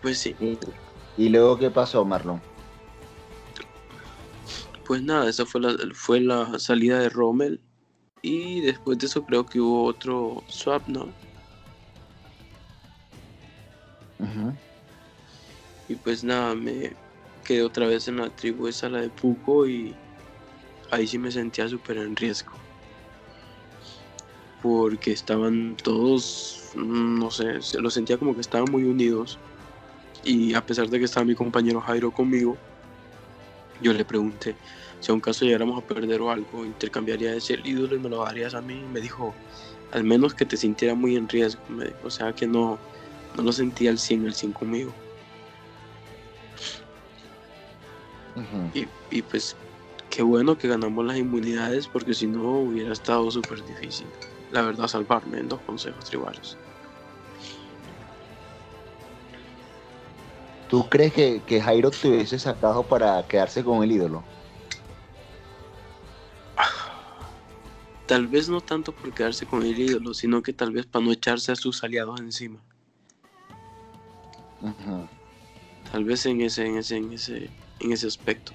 Pues 0.00 0.18
sí. 0.18 0.34
¿Y 1.16 1.28
luego 1.28 1.58
qué 1.58 1.70
pasó, 1.70 2.04
Marlon? 2.04 2.40
Pues 4.84 5.00
nada, 5.02 5.28
esa 5.28 5.46
fue 5.46 5.60
la, 5.60 5.76
fue 5.94 6.20
la 6.20 6.58
salida 6.58 6.98
de 6.98 7.08
Rommel. 7.08 7.60
Y 8.20 8.60
después 8.60 8.98
de 8.98 9.06
eso 9.06 9.24
creo 9.24 9.46
que 9.46 9.60
hubo 9.60 9.84
otro 9.84 10.42
swap, 10.48 10.86
¿no? 10.88 11.08
Pues 16.04 16.24
nada, 16.24 16.54
me 16.54 16.92
quedé 17.44 17.62
otra 17.62 17.86
vez 17.86 18.08
en 18.08 18.16
la 18.16 18.30
tribu 18.30 18.68
esa, 18.68 18.88
la 18.88 19.00
de 19.00 19.08
Puco, 19.08 19.66
y 19.66 19.94
ahí 20.90 21.06
sí 21.06 21.18
me 21.18 21.30
sentía 21.30 21.68
súper 21.68 21.98
en 21.98 22.16
riesgo. 22.16 22.52
Porque 24.62 25.12
estaban 25.12 25.76
todos, 25.82 26.70
mm, 26.74 27.18
no 27.18 27.30
sé, 27.30 27.62
se 27.62 27.80
lo 27.80 27.90
sentía 27.90 28.16
como 28.16 28.34
que 28.34 28.40
estaban 28.40 28.70
muy 28.70 28.84
unidos. 28.84 29.38
Y 30.24 30.54
a 30.54 30.64
pesar 30.64 30.88
de 30.88 30.98
que 30.98 31.04
estaba 31.04 31.24
mi 31.26 31.34
compañero 31.34 31.80
Jairo 31.80 32.12
conmigo, 32.12 32.56
yo 33.80 33.92
le 33.92 34.04
pregunté 34.04 34.54
si 35.02 35.10
a 35.10 35.14
un 35.14 35.20
caso 35.20 35.44
llegáramos 35.44 35.82
a 35.82 35.86
perder 35.86 36.20
o 36.20 36.30
algo, 36.30 36.64
intercambiaría 36.64 37.34
ese 37.34 37.58
ídolo 37.64 37.96
y 37.96 37.98
me 37.98 38.08
lo 38.08 38.22
darías 38.24 38.54
a 38.54 38.60
mí. 38.60 38.74
Y 38.74 38.92
me 38.92 39.00
dijo, 39.00 39.34
al 39.90 40.04
menos 40.04 40.32
que 40.32 40.46
te 40.46 40.56
sintiera 40.56 40.94
muy 40.94 41.16
en 41.16 41.28
riesgo. 41.28 41.60
o 42.04 42.10
sea, 42.10 42.32
que 42.32 42.46
no, 42.46 42.78
no 43.36 43.42
lo 43.42 43.52
sentía 43.52 43.90
al 43.90 43.98
100 43.98 44.26
al 44.26 44.34
100 44.34 44.52
conmigo. 44.52 44.92
Y, 49.10 49.22
pues 49.22 49.56
qué 50.10 50.22
bueno 50.22 50.56
que 50.56 50.68
ganamos 50.68 51.04
las 51.04 51.16
inmunidades 51.16 51.86
porque 51.86 52.14
si 52.14 52.26
no 52.26 52.60
hubiera 52.60 52.92
estado 52.92 53.30
súper 53.30 53.64
difícil, 53.64 54.06
la 54.50 54.62
verdad, 54.62 54.86
salvarme 54.88 55.38
en 55.38 55.48
dos 55.48 55.60
consejos 55.60 56.04
tribales. 56.04 56.56
¿Tú 60.68 60.88
crees 60.88 61.12
que, 61.12 61.42
que 61.46 61.60
Jairo 61.60 61.90
te 61.90 62.08
hubiese 62.08 62.38
sacado 62.38 62.82
para 62.82 63.26
quedarse 63.26 63.62
con 63.62 63.82
el 63.82 63.92
ídolo? 63.92 64.24
Tal 68.06 68.26
vez 68.26 68.48
no 68.48 68.62
tanto 68.62 68.92
por 68.92 69.12
quedarse 69.12 69.44
con 69.44 69.62
el 69.62 69.78
ídolo, 69.78 70.14
sino 70.14 70.42
que 70.42 70.52
tal 70.52 70.72
vez 70.72 70.86
para 70.86 71.04
no 71.04 71.12
echarse 71.12 71.52
a 71.52 71.56
sus 71.56 71.84
aliados 71.84 72.20
encima. 72.20 72.58
Tal 75.90 76.04
vez 76.04 76.24
en 76.26 76.40
ese, 76.40 76.64
en 76.66 76.78
ese, 76.78 76.96
en 76.96 77.12
ese, 77.12 77.50
en 77.82 77.92
ese 77.92 78.06
aspecto. 78.06 78.52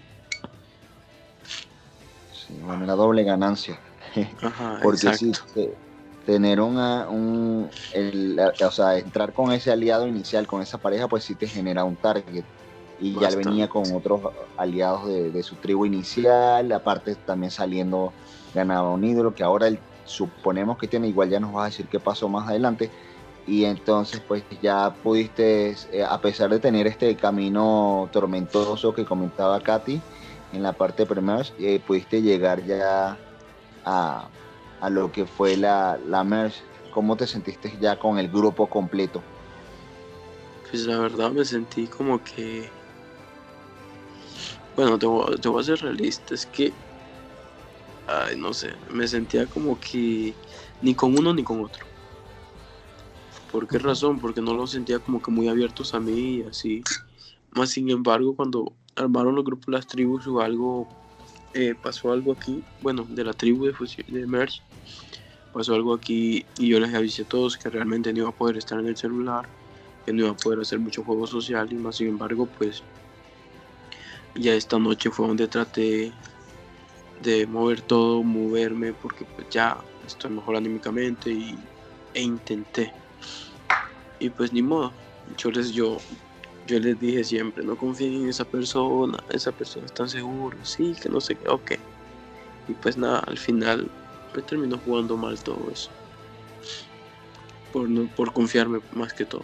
Sí, 2.33 2.53
bueno, 2.61 2.85
la 2.85 2.93
doble 2.93 3.23
ganancia. 3.23 3.79
Porque 4.83 5.13
si 5.13 5.31
tener 6.25 6.59
una, 6.59 7.07
un, 7.09 7.69
o 8.65 8.71
sea, 8.71 8.97
entrar 8.97 9.33
con 9.33 9.51
ese 9.51 9.71
aliado 9.71 10.07
inicial, 10.07 10.45
con 10.45 10.61
esa 10.61 10.77
pareja, 10.77 11.07
pues 11.07 11.23
sí 11.23 11.35
te 11.35 11.47
genera 11.47 11.83
un 11.83 11.95
target. 11.95 12.43
Y 12.99 13.17
ya 13.19 13.29
venía 13.29 13.69
con 13.69 13.83
otros 13.95 14.21
aliados 14.57 15.07
de, 15.07 15.31
de, 15.31 15.43
su 15.43 15.55
tribu 15.55 15.85
inicial, 15.85 16.71
aparte 16.71 17.15
también 17.15 17.51
saliendo 17.51 18.11
ganaba 18.55 18.89
un 18.89 19.03
ídolo, 19.03 19.35
que 19.35 19.43
ahora 19.43 19.67
él, 19.67 19.79
suponemos 20.03 20.77
que 20.77 20.87
tiene, 20.87 21.07
igual 21.07 21.29
ya 21.29 21.39
nos 21.39 21.53
vas 21.53 21.63
a 21.63 21.65
decir 21.67 21.87
qué 21.87 21.99
pasó 21.99 22.27
más 22.27 22.47
adelante, 22.49 22.89
y 23.47 23.63
entonces 23.63 24.21
pues 24.27 24.43
ya 24.61 24.93
pudiste, 25.01 25.75
eh, 25.93 26.03
a 26.03 26.19
pesar 26.19 26.49
de 26.49 26.59
tener 26.59 26.85
este 26.85 27.15
camino 27.15 28.09
tormentoso 28.11 28.93
que 28.93 29.05
comentaba 29.05 29.61
Katy 29.61 30.01
en 30.51 30.63
la 30.63 30.73
parte 30.73 31.05
de 31.05 31.53
eh, 31.59 31.79
pudiste 31.79 32.21
llegar 32.21 32.63
ya 32.65 33.17
a, 33.85 34.29
lo 34.89 35.11
que 35.11 35.25
fue 35.25 35.55
la, 35.55 35.97
la. 36.05 36.51
¿Cómo 36.91 37.15
te 37.15 37.25
sentiste 37.25 37.73
ya 37.79 37.97
con 37.97 38.19
el 38.19 38.27
grupo 38.27 38.67
completo? 38.67 39.23
Pues 40.69 40.85
la 40.85 40.99
verdad 40.99 41.31
me 41.31 41.45
sentí 41.45 41.87
como 41.87 42.21
que... 42.21 42.69
Bueno, 44.75 44.99
te 44.99 45.05
voy, 45.05 45.37
te 45.37 45.47
voy 45.47 45.61
a 45.61 45.65
ser 45.65 45.79
realista, 45.79 46.33
es 46.33 46.45
que... 46.45 46.73
Ay, 48.07 48.37
no 48.37 48.53
sé, 48.53 48.73
me 48.89 49.07
sentía 49.07 49.45
como 49.45 49.79
que 49.79 50.33
ni 50.81 50.93
con 50.93 51.17
uno 51.17 51.33
ni 51.33 51.43
con 51.43 51.63
otro. 51.63 51.85
¿Por 53.57 53.67
qué 53.67 53.79
razón? 53.79 54.19
Porque 54.19 54.39
no 54.39 54.53
los 54.53 54.69
sentía 54.69 54.99
como 54.99 55.19
que 55.19 55.31
muy 55.31 55.47
abiertos 55.47 55.95
a 55.95 55.99
mí 55.99 56.35
y 56.35 56.41
así. 56.43 56.83
Más 57.55 57.71
sin 57.71 57.89
embargo, 57.89 58.35
cuando 58.35 58.71
armaron 58.95 59.33
los 59.33 59.43
grupos 59.43 59.69
las 59.69 59.87
tribus 59.87 60.27
o 60.27 60.41
algo, 60.41 60.87
eh, 61.55 61.73
pasó 61.73 62.11
algo 62.11 62.33
aquí, 62.33 62.63
bueno, 62.81 63.07
de 63.09 63.23
la 63.23 63.33
tribu 63.33 63.65
de, 63.65 63.73
de 64.09 64.27
Merge, 64.27 64.61
pasó 65.51 65.73
algo 65.73 65.95
aquí 65.95 66.45
y 66.59 66.67
yo 66.67 66.79
les 66.79 66.93
avisé 66.93 67.23
a 67.23 67.25
todos 67.25 67.57
que 67.57 67.71
realmente 67.71 68.13
no 68.13 68.19
iba 68.19 68.29
a 68.29 68.31
poder 68.31 68.57
estar 68.57 68.79
en 68.79 68.89
el 68.89 68.95
celular, 68.95 69.49
que 70.05 70.13
no 70.13 70.19
iba 70.19 70.29
a 70.29 70.37
poder 70.37 70.59
hacer 70.59 70.77
mucho 70.77 71.03
juego 71.03 71.25
social 71.25 71.73
y 71.73 71.77
más 71.77 71.95
sin 71.95 72.09
embargo, 72.09 72.47
pues 72.59 72.83
ya 74.35 74.53
esta 74.53 74.77
noche 74.77 75.09
fue 75.09 75.27
donde 75.27 75.47
traté 75.47 76.13
de 77.23 77.47
mover 77.47 77.81
todo, 77.81 78.21
moverme, 78.21 78.93
porque 78.93 79.25
pues 79.35 79.49
ya 79.49 79.83
estoy 80.05 80.29
mejor 80.29 80.57
anímicamente 80.57 81.31
y, 81.31 81.57
e 82.13 82.21
intenté. 82.21 82.93
Y 84.19 84.29
pues 84.29 84.51
ni 84.51 84.61
modo, 84.61 84.91
yo 85.37 85.51
les, 85.51 85.71
yo, 85.71 85.97
yo 86.65 86.79
les 86.79 86.99
dije 86.99 87.23
siempre, 87.23 87.63
no 87.63 87.77
confíen 87.77 88.23
en 88.23 88.29
esa 88.29 88.45
persona, 88.45 89.17
esa 89.29 89.51
persona 89.51 89.85
está 89.85 90.03
tan 90.03 90.09
seguro, 90.09 90.57
sí, 90.63 90.95
que 91.01 91.09
no 91.09 91.21
sé 91.21 91.35
qué, 91.35 91.47
ok. 91.47 91.71
Y 92.67 92.73
pues 92.73 92.97
nada, 92.97 93.19
al 93.19 93.37
final 93.37 93.89
me 94.35 94.41
terminó 94.41 94.77
jugando 94.79 95.15
mal 95.17 95.39
todo 95.41 95.69
eso. 95.71 95.89
Por, 97.71 97.89
no, 97.89 98.07
por 98.15 98.33
confiarme 98.33 98.79
más 98.93 99.13
que 99.13 99.25
todo. 99.25 99.43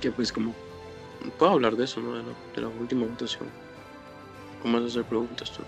Que 0.00 0.10
pues 0.10 0.32
como... 0.32 0.54
Puedo 1.36 1.52
hablar 1.52 1.76
de 1.76 1.84
eso, 1.84 2.00
¿no? 2.00 2.14
De 2.14 2.22
la, 2.22 2.32
de 2.54 2.60
la 2.62 2.68
última 2.68 3.04
votación. 3.04 3.48
¿Cómo 4.62 4.74
vas 4.74 4.84
a 4.84 4.86
hacer 4.86 5.04
preguntas 5.04 5.50
tú? 5.52 5.62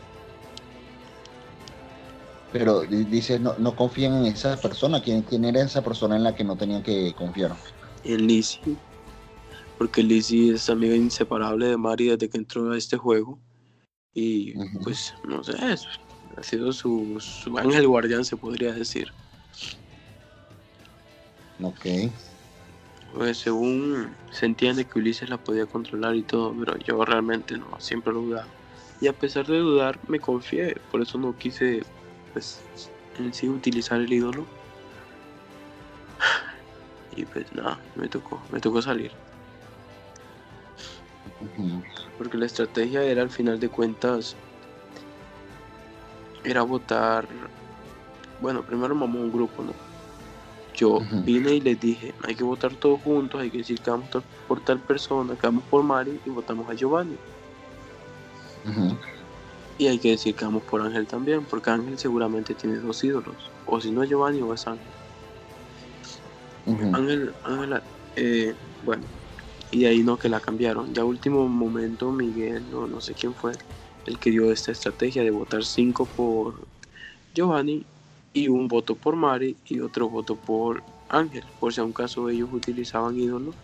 Pero 2.53 2.81
dices, 2.81 3.41
no, 3.41 3.55
no 3.59 3.77
confían 3.77 4.15
en 4.15 4.27
esa 4.27 4.61
persona. 4.61 5.01
¿Quién, 5.01 5.23
¿Quién 5.23 5.45
era 5.45 5.63
esa 5.63 5.83
persona 5.83 6.17
en 6.17 6.25
la 6.25 6.35
que 6.35 6.45
no 6.45 6.57
tenían 6.57 6.83
que 6.83 7.15
confiar? 7.15 7.53
En 8.03 8.27
Lizzie. 8.27 8.77
Porque 9.79 10.03
Lizzie 10.03 10.55
es 10.55 10.69
amiga 10.69 10.97
inseparable 10.97 11.67
de 11.67 11.77
Mari 11.77 12.09
desde 12.09 12.29
que 12.29 12.39
entró 12.39 12.71
a 12.73 12.77
este 12.77 12.97
juego. 12.97 13.39
Y 14.13 14.55
pues, 14.83 15.15
no 15.27 15.45
sé, 15.45 15.53
ha 16.37 16.43
sido 16.43 16.73
su, 16.73 17.17
su 17.21 17.57
ángel 17.57 17.87
guardián, 17.87 18.25
se 18.25 18.37
podría 18.37 18.73
decir. 18.73 19.13
Ok. 21.63 21.87
Pues 23.15 23.39
según 23.39 24.15
se 24.31 24.47
entiende 24.47 24.85
que 24.85 24.99
Ulises 24.99 25.29
la 25.29 25.39
podía 25.39 25.67
controlar 25.67 26.17
y 26.17 26.23
todo, 26.23 26.55
pero 26.59 26.79
yo 26.79 27.05
realmente 27.05 27.57
no, 27.59 27.79
siempre 27.81 28.13
lo 28.13 28.21
dudaba. 28.23 28.49
Y 29.01 29.09
a 29.09 29.13
pesar 29.13 29.47
de 29.47 29.59
dudar, 29.59 29.99
me 30.09 30.21
confié, 30.21 30.77
por 30.91 31.01
eso 31.01 31.19
no 31.19 31.37
quise 31.37 31.83
pues 32.33 32.61
en 33.19 33.33
sí 33.35 33.49
utilizar 33.49 34.01
el 34.01 34.13
ídolo. 34.13 34.47
Y 37.17 37.25
pues 37.25 37.53
nada, 37.53 37.79
me 37.97 38.09
tocó, 38.09 38.41
me 38.53 38.61
tocó 38.61 38.81
salir. 38.81 39.11
Porque 42.19 42.39
la 42.39 42.47
estrategia 42.47 43.03
era 43.03 43.23
al 43.23 43.31
final 43.31 43.59
de 43.59 43.69
cuentas 43.69 44.37
era 46.45 46.63
votar. 46.63 47.27
Bueno, 48.41 48.63
primero 48.63 48.95
mamó 48.95 49.21
un 49.21 49.33
grupo, 49.33 49.63
¿no? 49.63 49.73
Yo 50.75 51.01
vine 51.25 51.55
y 51.55 51.61
les 51.61 51.79
dije, 51.79 52.15
hay 52.27 52.35
que 52.35 52.45
votar 52.45 52.73
todos 52.75 53.03
juntos, 53.03 53.41
hay 53.41 53.51
que 53.51 53.59
decir 53.59 53.81
que 53.81 53.91
vamos 53.91 54.09
por 54.49 54.61
tal 54.61 54.79
persona, 54.79 55.35
que 55.35 55.47
vamos 55.47 55.65
por 55.65 55.83
Mari 55.83 56.21
y 56.25 56.31
votamos 56.31 56.71
a 56.71 56.75
Giovanni. 56.75 57.17
Y 59.81 59.87
hay 59.87 59.99
que 59.99 60.11
decir 60.11 60.35
que 60.37 60.45
vamos 60.45 60.63
por 60.65 60.83
Ángel 60.83 61.07
también, 61.07 61.47
porque 61.47 61.71
Ángel 61.71 61.99
seguramente 61.99 62.55
tiene 62.55 62.77
dos 62.81 63.03
ídolos. 63.03 63.51
O 63.65 63.81
si 63.81 63.91
no 63.91 64.03
es 64.03 64.11
Giovanni 64.11 64.43
o 64.43 64.53
es 64.53 64.67
Ángel. 64.67 64.93
Ángel, 66.93 67.35
Ángel, 67.43 67.83
eh, 68.15 68.55
bueno, 68.83 69.07
y 69.71 69.81
de 69.81 69.87
ahí 69.89 70.03
no 70.03 70.19
que 70.19 70.29
la 70.29 70.39
cambiaron. 70.43 70.93
Ya 70.93 71.03
último 71.07 71.49
momento 71.49 72.13
Miguel, 72.13 72.69
no, 72.71 72.87
no 72.87 73.01
sé 73.01 73.15
quién 73.15 73.35
fue, 73.35 73.53
el 74.05 74.19
que 74.19 74.29
dio 74.31 74.53
esta 74.53 74.71
estrategia 74.71 75.23
de 75.23 75.31
votar 75.31 75.65
cinco 75.65 76.05
por 76.05 76.69
Giovanni 77.35 77.87
y 78.35 78.49
un 78.49 78.69
voto 78.69 78.97
por 78.97 79.17
Mari 79.17 79.57
y 79.65 79.81
otro 79.81 80.11
voto 80.11 80.37
por 80.37 80.85
Ángel, 81.09 81.47
por 81.59 81.73
si 81.73 81.81
a 81.81 81.85
un 81.85 81.95
caso 81.95 82.29
ellos 82.29 82.51
utilizaban 82.53 83.17
ídolos. 83.19 83.57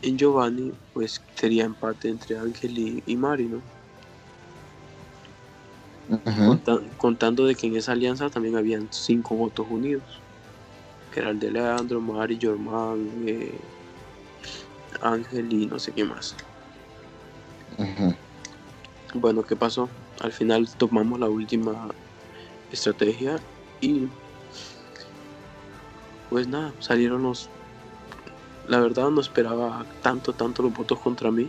En 0.00 0.16
Giovanni, 0.16 0.72
pues 0.94 1.22
sería 1.34 1.66
empate 1.66 2.08
entre 2.08 2.38
Ángel 2.38 2.78
y, 2.78 3.02
y 3.04 3.16
Mari, 3.16 3.48
¿no? 3.48 3.75
Contando 6.96 7.46
de 7.46 7.54
que 7.54 7.66
en 7.66 7.76
esa 7.76 7.92
alianza 7.92 8.30
también 8.30 8.56
habían 8.56 8.88
cinco 8.92 9.34
votos 9.34 9.66
unidos, 9.68 10.22
que 11.12 11.20
era 11.20 11.30
el 11.30 11.38
de 11.38 11.50
Leandro, 11.50 12.00
Mari, 12.00 12.38
Germán, 12.40 13.08
eh, 13.26 13.58
Ángel 15.00 15.52
y 15.52 15.66
no 15.66 15.78
sé 15.78 15.92
qué 15.92 16.04
más. 16.04 16.36
Bueno, 19.14 19.42
¿qué 19.42 19.56
pasó? 19.56 19.88
Al 20.20 20.32
final 20.32 20.68
tomamos 20.76 21.18
la 21.18 21.28
última 21.28 21.88
estrategia 22.70 23.38
y 23.80 24.08
pues 26.28 26.48
nada, 26.48 26.74
salieron 26.80 27.22
los... 27.22 27.48
La 28.68 28.80
verdad 28.80 29.10
no 29.10 29.20
esperaba 29.20 29.86
tanto, 30.02 30.32
tanto 30.32 30.62
los 30.62 30.72
votos 30.72 30.98
contra 30.98 31.30
mí, 31.30 31.48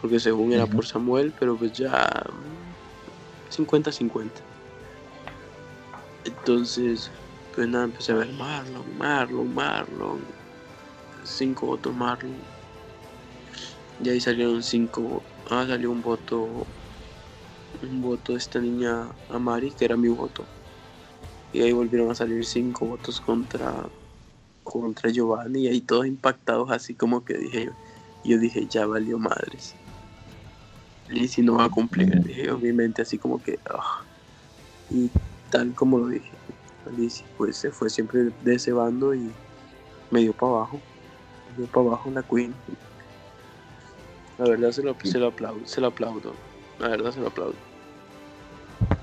porque 0.00 0.20
según 0.20 0.52
era 0.52 0.66
por 0.66 0.86
Samuel, 0.86 1.32
pero 1.38 1.56
pues 1.56 1.72
ya 1.72 2.06
50-50. 3.50 4.30
Entonces, 6.24 7.10
pues 7.54 7.68
nada, 7.68 7.84
empecé 7.84 8.12
a 8.12 8.16
ver 8.16 8.32
Marlon, 8.32 8.98
Marlon, 8.98 9.54
Marlon. 9.54 10.20
Cinco 11.24 11.66
votos 11.66 11.94
Marlon. 11.94 12.36
Y 14.02 14.08
ahí 14.10 14.20
salieron 14.20 14.62
cinco. 14.62 15.22
Ah, 15.50 15.64
salió 15.66 15.90
un 15.90 16.02
voto. 16.02 16.66
Un 17.82 18.02
voto 18.02 18.32
de 18.32 18.38
esta 18.38 18.58
niña 18.58 19.08
Amari, 19.28 19.70
que 19.70 19.84
era 19.84 19.96
mi 19.96 20.08
voto. 20.08 20.44
Y 21.52 21.62
ahí 21.62 21.72
volvieron 21.72 22.10
a 22.10 22.14
salir 22.14 22.44
cinco 22.44 22.86
votos 22.86 23.20
contra. 23.20 23.88
Contra 24.64 25.10
Giovanni. 25.10 25.62
Y 25.62 25.68
ahí 25.68 25.80
todos 25.80 26.06
impactados, 26.06 26.70
así 26.70 26.94
como 26.94 27.24
que 27.24 27.34
dije 27.34 27.66
yo. 27.66 27.72
Yo 28.24 28.38
dije, 28.38 28.66
ya 28.66 28.86
valió 28.86 29.18
madres 29.18 29.76
si 31.28 31.42
no 31.42 31.56
va 31.56 31.64
a 31.64 31.68
cumplir. 31.68 32.22
Dije, 32.22 32.50
obviamente, 32.50 33.02
así 33.02 33.18
como 33.18 33.42
que. 33.42 33.58
Ah". 33.68 34.02
Y 34.90 35.10
tal 35.50 35.74
como 35.74 35.98
lo 35.98 36.08
dije, 36.08 36.30
Lizzie 36.96 37.26
pues 37.36 37.56
se 37.56 37.70
fue 37.70 37.90
siempre 37.90 38.30
de 38.42 38.54
ese 38.54 38.72
bando 38.72 39.14
y 39.14 39.30
me 40.10 40.20
dio 40.20 40.32
para 40.32 40.52
abajo. 40.52 40.80
Me 41.52 41.64
dio 41.64 41.66
para 41.66 41.86
abajo 41.86 42.10
la 42.10 42.22
Queen. 42.22 42.54
La 44.38 44.48
verdad 44.48 44.70
se 44.70 44.82
lo, 44.82 44.96
se 45.02 45.18
lo 45.18 45.28
aplaudo, 45.28 45.66
se 45.66 45.80
lo 45.80 45.88
aplaudo. 45.88 46.34
La 46.78 46.88
verdad 46.88 47.10
se 47.10 47.20
lo 47.20 47.28
aplaudo. 47.28 47.54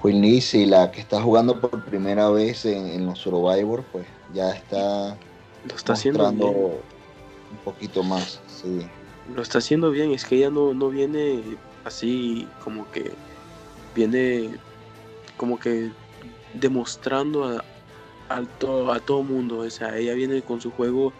Queen 0.01 0.21
Lizzie, 0.21 0.67
la 0.67 0.91
que 0.91 1.01
está 1.01 1.21
jugando 1.21 1.59
por 1.59 1.83
primera 1.83 2.29
vez 2.29 2.65
en, 2.65 3.05
los 3.05 3.19
Survivor, 3.19 3.83
pues 3.91 4.05
ya 4.33 4.51
está, 4.51 5.17
lo 5.67 5.75
está 5.75 5.93
haciendo 5.93 6.29
un 6.29 7.57
poquito 7.63 8.03
más, 8.03 8.39
sí. 8.47 8.85
Lo 9.33 9.41
está 9.41 9.57
haciendo 9.57 9.89
bien, 9.89 10.11
es 10.11 10.25
que 10.25 10.35
ella 10.35 10.51
no, 10.51 10.73
no 10.73 10.89
viene 10.89 11.41
así 11.85 12.47
como 12.63 12.89
que 12.91 13.11
viene 13.95 14.57
como 15.37 15.59
que 15.59 15.91
demostrando 16.53 17.45
a, 17.45 17.63
a, 18.29 18.43
todo, 18.59 18.91
a 18.91 18.99
todo 18.99 19.23
mundo. 19.23 19.59
O 19.59 19.69
sea, 19.69 19.97
ella 19.97 20.13
viene 20.13 20.41
con 20.41 20.61
su 20.61 20.71
juego 20.71 21.13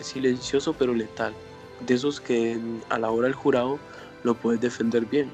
silencioso 0.00 0.74
pero 0.78 0.94
letal. 0.94 1.34
De 1.80 1.94
esos 1.94 2.20
que 2.20 2.58
a 2.88 2.98
la 2.98 3.10
hora 3.10 3.26
del 3.26 3.34
jurado 3.34 3.78
lo 4.22 4.34
puedes 4.34 4.60
defender 4.60 5.04
bien. 5.06 5.30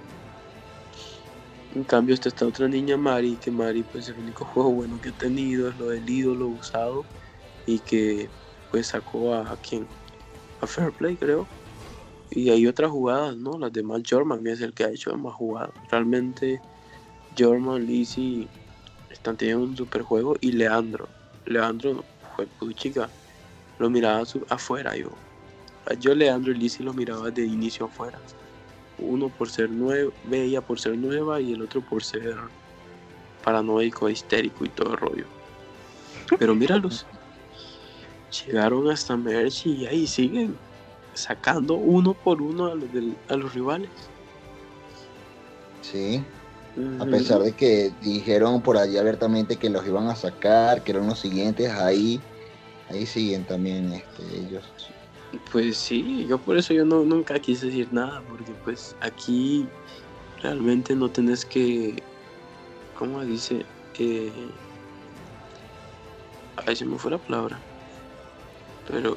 En 1.75 1.85
cambio, 1.85 2.15
está 2.15 2.29
esta 2.29 2.47
otra 2.47 2.69
niña, 2.69 2.99
Mari, 2.99 3.37
que 3.37 3.51
Mari, 3.51 3.83
pues 3.83 4.09
el 4.09 4.19
único 4.19 4.45
juego 4.45 4.71
bueno 4.73 5.01
que 5.01 5.09
ha 5.09 5.13
tenido 5.13 5.71
es 5.71 5.79
lo 5.79 5.89
del 5.89 6.09
ídolo 6.09 6.49
usado 6.49 7.05
y 7.65 7.79
que 7.79 8.29
pues 8.71 8.89
sacó 8.89 9.35
a, 9.35 9.53
a 9.53 9.57
quien, 9.57 9.87
a 10.61 10.67
Fair 10.67 10.93
Play, 10.93 11.17
creo. 11.17 11.47
Y 12.35 12.49
hay 12.49 12.67
otras 12.67 12.91
jugadas, 12.91 13.37
¿no? 13.37 13.59
Las 13.59 13.73
demás, 13.73 14.03
Jorman 14.09 14.47
es 14.47 14.63
el 14.63 14.73
que 14.73 14.85
ha 14.85 14.89
hecho 14.89 15.15
más 15.17 15.35
jugadas. 15.35 15.71
Realmente, 15.91 16.61
Jorman, 17.39 17.85
Lizzie 17.85 18.49
están 19.11 19.37
teniendo 19.37 19.65
un 19.65 19.77
super 19.77 20.03
juego. 20.03 20.37
Y 20.41 20.53
Leandro, 20.53 21.09
Leandro 21.45 22.03
fue 22.35 22.75
chica, 22.75 23.11
lo 23.79 23.91
miraba 23.91 24.25
afuera. 24.49 24.97
Yo, 24.97 25.11
yo 26.01 26.15
Leandro 26.15 26.53
y 26.53 26.55
Lizzie 26.57 26.85
lo 26.85 26.95
miraba 26.95 27.31
de 27.31 27.45
inicio 27.45 27.87
afuera. 27.87 28.19
Uno 28.99 29.29
por 29.29 29.51
ser 29.51 29.69
nueva, 29.69 30.11
bella 30.25 30.63
por 30.63 30.81
ser 30.81 30.97
nueva 30.97 31.39
y 31.41 31.53
el 31.53 31.63
otro 31.63 31.83
por 31.83 32.03
ser 32.03 32.37
paranoico, 33.45 34.09
histérico 34.09 34.65
y 34.65 34.69
todo 34.71 34.93
el 34.93 34.97
rollo. 34.97 35.25
Pero 36.39 36.55
míralos. 36.55 37.05
Llegaron 38.47 38.91
hasta 38.91 39.15
Merch 39.15 39.67
y 39.67 39.87
ahí 39.87 40.07
siguen 40.07 40.57
sacando 41.15 41.75
uno 41.75 42.15
por 42.15 42.43
uno 42.43 42.67
a 42.67 42.75
los, 42.75 42.89
a 43.29 43.37
los 43.37 43.55
rivales. 43.55 43.91
Sí. 45.81 46.25
A 47.01 47.05
pesar 47.05 47.41
de 47.41 47.53
que 47.53 47.93
dijeron 48.01 48.63
por 48.63 48.79
allí 48.79 48.97
abiertamente 48.97 49.57
que 49.57 49.69
los 49.69 49.87
iban 49.87 50.09
a 50.09 50.17
sacar, 50.17 50.83
que 50.83 50.93
eran 50.93 51.07
los 51.07 51.19
siguientes, 51.19 51.71
ahí, 51.71 52.19
ahí 52.89 53.05
siguen 53.05 53.45
también 53.45 53.93
este, 53.93 54.23
ellos. 54.39 54.65
Pues 55.51 55.77
sí, 55.77 56.27
yo 56.27 56.39
por 56.39 56.57
eso 56.57 56.73
yo 56.73 56.87
no, 56.87 57.03
nunca 57.05 57.39
quise 57.39 57.67
decir 57.67 57.89
nada, 57.93 58.23
porque 58.27 58.53
pues 58.65 58.97
aquí 59.01 59.69
realmente 60.43 60.97
no 60.97 61.11
tenés 61.11 61.45
que, 61.45 62.03
¿cómo 62.99 63.23
dice? 63.23 63.67
Eh, 63.99 64.33
ahí 66.67 66.75
se 66.75 66.87
me 66.87 66.99
fue 66.99 67.11
la 67.11 67.19
palabra. 67.19 67.59
Pero, 68.89 69.17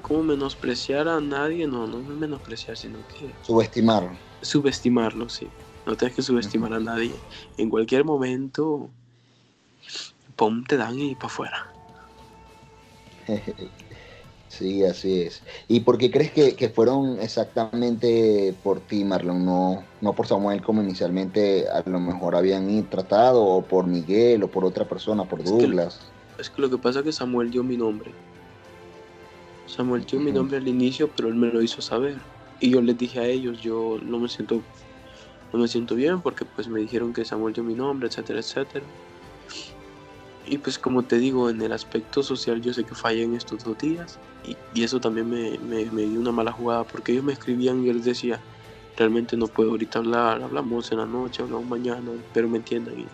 ¿cómo 0.00 0.22
menospreciar 0.22 1.08
a 1.08 1.20
nadie? 1.20 1.66
No, 1.66 1.86
no 1.86 2.00
es 2.00 2.06
menospreciar, 2.06 2.76
sino 2.76 2.98
que... 3.08 3.32
Subestimarlo. 3.42 4.16
Subestimarlo, 4.42 5.28
sí. 5.28 5.48
No 5.86 5.96
tienes 5.96 6.16
que 6.16 6.22
subestimar 6.22 6.72
a 6.72 6.80
nadie. 6.80 7.14
En 7.56 7.70
cualquier 7.70 8.04
momento, 8.04 8.88
pum, 10.36 10.64
te 10.64 10.76
dan 10.76 10.98
y 10.98 11.14
para 11.14 11.26
afuera. 11.26 11.66
Sí, 14.50 14.82
así 14.84 15.22
es. 15.22 15.42
¿Y 15.68 15.80
por 15.80 15.96
qué 15.96 16.10
crees 16.10 16.32
que, 16.32 16.68
fueron 16.70 17.20
exactamente 17.20 18.52
por 18.64 18.80
ti, 18.80 19.04
Marlon? 19.04 19.44
No, 19.44 19.84
no 20.00 20.12
por 20.12 20.26
Samuel 20.26 20.60
como 20.60 20.82
inicialmente 20.82 21.68
a 21.68 21.88
lo 21.88 22.00
mejor 22.00 22.34
habían 22.34 22.84
tratado, 22.90 23.42
o 23.42 23.62
por 23.62 23.86
Miguel, 23.86 24.42
o 24.42 24.48
por 24.48 24.64
otra 24.64 24.88
persona, 24.88 25.24
por 25.24 25.44
Douglas. 25.44 26.00
es 26.36 26.50
que 26.50 26.60
lo 26.60 26.68
que 26.68 26.78
pasa 26.78 26.98
es 26.98 27.04
que 27.04 27.12
Samuel 27.12 27.52
dio 27.52 27.62
mi 27.62 27.76
nombre. 27.76 28.12
Samuel 29.70 30.04
dio 30.04 30.18
mi 30.18 30.32
nombre 30.32 30.56
al 30.56 30.66
inicio, 30.66 31.08
pero 31.14 31.28
él 31.28 31.36
me 31.36 31.46
lo 31.46 31.62
hizo 31.62 31.80
saber. 31.80 32.18
Y 32.58 32.70
yo 32.70 32.82
les 32.82 32.98
dije 32.98 33.20
a 33.20 33.26
ellos, 33.26 33.62
yo 33.62 33.98
no 34.02 34.18
me 34.18 34.28
siento, 34.28 34.62
no 35.52 35.60
me 35.60 35.68
siento 35.68 35.94
bien 35.94 36.20
porque 36.20 36.44
pues 36.44 36.66
me 36.68 36.80
dijeron 36.80 37.12
que 37.12 37.24
Samuel 37.24 37.54
dio 37.54 37.62
mi 37.62 37.74
nombre, 37.74 38.08
etcétera, 38.08 38.40
etcétera. 38.40 38.84
Y 40.46 40.58
pues 40.58 40.78
como 40.78 41.04
te 41.04 41.18
digo, 41.18 41.48
en 41.48 41.62
el 41.62 41.72
aspecto 41.72 42.24
social 42.24 42.60
yo 42.60 42.74
sé 42.74 42.82
que 42.82 42.96
fallé 42.96 43.22
en 43.22 43.36
estos 43.36 43.62
dos 43.62 43.78
días 43.78 44.18
y, 44.44 44.82
eso 44.82 45.00
también 45.00 45.30
me, 45.30 45.56
me, 45.58 46.02
dio 46.02 46.18
una 46.18 46.32
mala 46.32 46.50
jugada 46.50 46.82
porque 46.84 47.12
ellos 47.12 47.24
me 47.24 47.32
escribían 47.32 47.84
y 47.86 47.92
les 47.92 48.04
decía, 48.04 48.40
realmente 48.96 49.36
no 49.36 49.46
puedo 49.46 49.70
ahorita 49.70 50.00
hablar, 50.00 50.42
hablamos 50.42 50.90
en 50.90 50.98
la 50.98 51.06
noche, 51.06 51.42
hablamos 51.42 51.66
mañana, 51.66 52.10
pero 52.34 52.48
me 52.48 52.58
entiendan 52.58 52.98
y, 52.98 53.06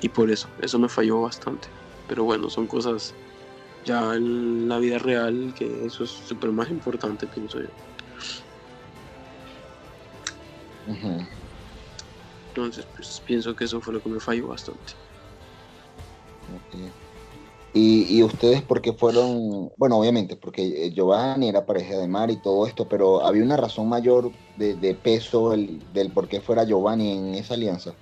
y 0.00 0.08
por 0.08 0.30
eso, 0.30 0.48
eso 0.60 0.78
me 0.78 0.88
falló 0.88 1.22
bastante. 1.22 1.66
Pero 2.06 2.24
bueno, 2.24 2.48
son 2.48 2.66
cosas 2.68 3.14
ya 3.84 4.14
en 4.14 4.68
la 4.68 4.78
vida 4.78 4.98
real 4.98 5.54
que 5.56 5.86
eso 5.86 6.04
es 6.04 6.10
súper 6.10 6.52
más 6.52 6.70
importante, 6.70 7.26
pienso 7.26 7.60
yo. 7.60 7.68
Entonces, 12.48 12.86
pues 12.94 13.22
pienso 13.24 13.54
que 13.54 13.64
eso 13.64 13.80
fue 13.80 13.94
lo 13.94 14.02
que 14.02 14.08
me 14.08 14.20
falló 14.20 14.48
bastante. 14.48 14.92
Y, 17.72 18.22
ustedes 18.24 18.62
porque 18.62 18.92
fueron, 18.92 19.70
bueno, 19.76 19.98
obviamente, 19.98 20.36
porque 20.36 20.86
eh, 20.86 20.92
Giovanni 20.92 21.48
era 21.48 21.64
pareja 21.64 21.96
de 21.96 22.08
Mar 22.08 22.30
y 22.30 22.40
todo 22.40 22.66
esto, 22.66 22.88
pero 22.88 23.24
había 23.24 23.44
una 23.44 23.56
razón 23.56 23.88
mayor 23.88 24.32
de, 24.56 24.94
peso 24.94 25.54
el, 25.54 25.80
del 25.92 26.12
por 26.12 26.28
qué 26.28 26.40
fuera 26.40 26.64
Giovanni 26.64 27.12
en 27.12 27.34
esa 27.36 27.54
alianza. 27.54 27.94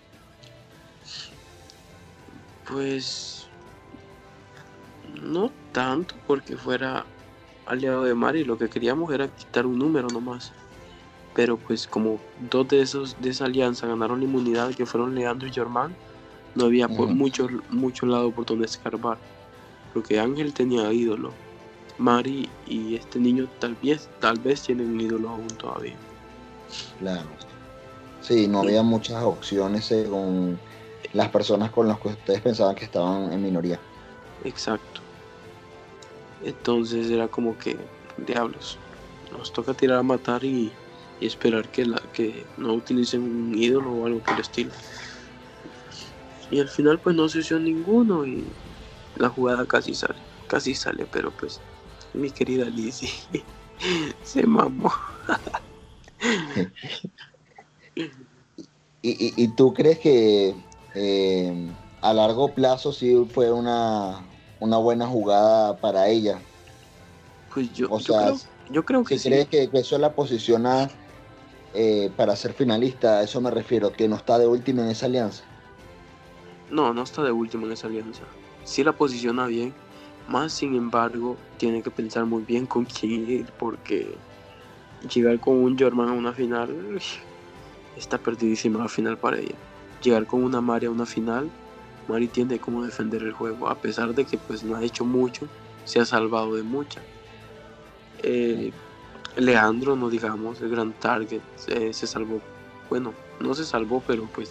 Pues 2.67 3.38
no 5.22 5.50
tanto 5.72 6.14
porque 6.26 6.57
fuera 6.57 7.04
aliado 7.66 8.04
de 8.04 8.14
Mar 8.14 8.37
y 8.37 8.44
lo 8.44 8.59
que 8.59 8.68
queríamos 8.68 9.12
era 9.12 9.28
quitar 9.28 9.66
un 9.66 9.78
número 9.78 10.09
nomás. 10.09 10.52
Pero 11.35 11.57
pues 11.57 11.87
como 11.87 12.18
dos 12.50 12.68
de 12.68 12.81
esos 12.81 13.20
de 13.20 13.31
esa 13.31 13.44
alianza 13.44 13.87
ganaron 13.87 14.20
la 14.20 14.24
inmunidad 14.24 14.74
que 14.74 14.87
fueron 14.87 15.14
Leandro 15.14 15.46
y 15.46 15.52
Germán, 15.52 15.94
no 16.54 16.64
había 16.64 16.88
por 16.88 17.09
mucho, 17.09 17.46
mucho 17.70 18.07
lado 18.07 18.33
por 18.33 18.46
donde 18.46 18.64
escarbar. 18.64 19.18
Porque 19.92 20.18
Ángel 20.18 20.52
tenía 20.52 20.92
ídolo. 20.92 21.33
Mari 21.98 22.48
y 22.66 22.94
este 22.94 23.18
niño 23.18 23.48
tal 23.59 23.76
vez, 23.83 24.09
tal 24.20 24.38
vez 24.38 24.62
tienen 24.62 24.90
un 24.90 25.00
ídolo 25.00 25.28
aún 25.31 25.48
todavía. 25.48 25.96
Claro. 26.98 27.28
Sí, 28.20 28.46
no 28.46 28.61
había 28.61 28.83
muchas 28.83 29.22
opciones 29.22 29.87
según 29.87 30.59
las 31.12 31.28
personas 31.28 31.70
con 31.70 31.88
las 31.88 31.98
que 31.98 32.09
ustedes 32.09 32.40
pensaban 32.40 32.74
que 32.74 32.85
estaban 32.85 33.33
en 33.33 33.42
minoría. 33.42 33.81
Exacto. 34.44 35.08
Entonces 36.42 37.11
era 37.11 37.29
como 37.29 37.59
que, 37.59 37.88
diablos, 38.16 38.79
nos 39.31 39.53
toca 39.53 39.74
tirar 39.74 39.98
a 39.98 40.03
matar 40.03 40.44
y, 40.44 40.72
esperar 41.20 41.68
que, 41.68 41.85
que 42.12 42.46
no 42.57 42.74
utilicen 42.74 43.22
un 43.22 43.53
ídolo 43.57 43.92
o 43.92 44.07
algo 44.07 44.20
por 44.20 44.35
el 44.35 44.40
estilo. 44.40 44.70
Y 46.51 46.61
al 46.61 46.68
final 46.68 47.01
pues 47.01 47.16
no 47.16 47.29
se 47.29 47.40
usó 47.40 47.59
ninguno 47.59 48.24
y 48.24 48.46
la 49.16 49.29
jugada 49.29 49.66
casi 49.66 49.94
sale, 49.94 50.22
casi 50.46 50.74
sale, 50.74 51.07
pero 51.07 51.33
pues 51.33 51.61
mi 52.14 52.31
querida 52.31 52.66
Lizzie 52.66 53.11
se 54.22 54.46
mamó. 54.46 54.92
¿Y, 59.01 59.42
y, 59.42 59.48
tú 59.48 59.72
crees 59.74 60.01
que 60.01 60.57
eh, 60.94 61.72
a 62.01 62.12
largo 62.12 62.53
plazo 62.53 62.92
sí 62.92 63.14
fue 63.31 63.53
una, 63.53 64.29
una 64.61 64.79
buena 64.79 65.07
jugada 65.07 65.77
para 65.77 66.09
ella? 66.09 66.40
Pues 67.53 67.73
yo, 67.73 67.88
yo, 68.71 68.85
creo, 68.85 69.03
que 69.05 69.18
si 69.18 69.29
crees 69.29 69.49
que, 69.49 69.68
eso 69.73 69.99
la 69.99 70.12
posiciona 70.12 70.88
eh, 71.75 72.11
para 72.16 72.37
ser 72.37 72.53
finalista, 72.53 73.18
a 73.18 73.23
eso 73.23 73.40
me 73.40 73.51
refiero, 73.51 73.92
que 73.92 74.07
no 74.09 74.16
está 74.16 74.38
de 74.38 74.47
última 74.47 74.83
en 74.83 74.90
esa 74.90 75.07
alianza. 75.07 75.44
No, 76.71 76.92
no 76.92 77.03
está 77.03 77.23
de 77.23 77.33
último 77.33 77.66
en 77.66 77.73
esa 77.73 77.87
alianza. 77.87 78.23
Sí 78.64 78.85
la 78.85 78.92
posiciona 78.92 79.47
bien, 79.47 79.75
más 80.29 80.53
sin 80.53 80.75
embargo 80.75 81.37
tiene 81.57 81.83
que 81.83 81.90
pensar 81.90 82.27
muy 82.27 82.42
bien 82.42 82.66
con 82.66 82.85
quién 82.85 83.29
ir 83.29 83.47
porque 83.59 84.14
llegar 85.12 85.40
con 85.40 85.57
un 85.57 85.79
German 85.79 86.09
a 86.09 86.12
una 86.12 86.33
final 86.33 87.01
está 87.97 88.18
perdidísima 88.18 88.79
la 88.79 88.88
final 88.88 89.16
para 89.16 89.38
ella. 89.38 89.55
Llegar 90.03 90.27
con 90.27 90.44
una 90.44 90.61
Mari 90.61 90.87
a 90.87 90.90
una 90.90 91.07
final, 91.07 91.51
Mari 92.09 92.29
tiene 92.29 92.59
como 92.59 92.85
defender 92.85 93.23
el 93.23 93.33
juego, 93.33 93.68
a 93.68 93.75
pesar 93.77 94.14
de 94.14 94.25
que 94.25 94.38
pues 94.38 94.64
no 94.64 94.77
ha 94.77 94.83
hecho 94.83 95.05
mucho, 95.05 95.47
se 95.85 96.01
ha 96.01 96.05
salvado 96.05 96.55
de 96.55 96.62
mucha. 96.62 97.03
Eh, 98.23 98.73
Leandro, 99.37 99.94
no 99.94 100.09
digamos, 100.09 100.61
el 100.61 100.71
gran 100.71 100.92
target, 100.94 101.42
eh, 101.68 101.92
se 101.92 102.07
salvó, 102.07 102.40
bueno, 102.88 103.14
no 103.40 103.55
se 103.55 103.64
salvó, 103.64 104.03
pero 104.07 104.29
pues 104.35 104.51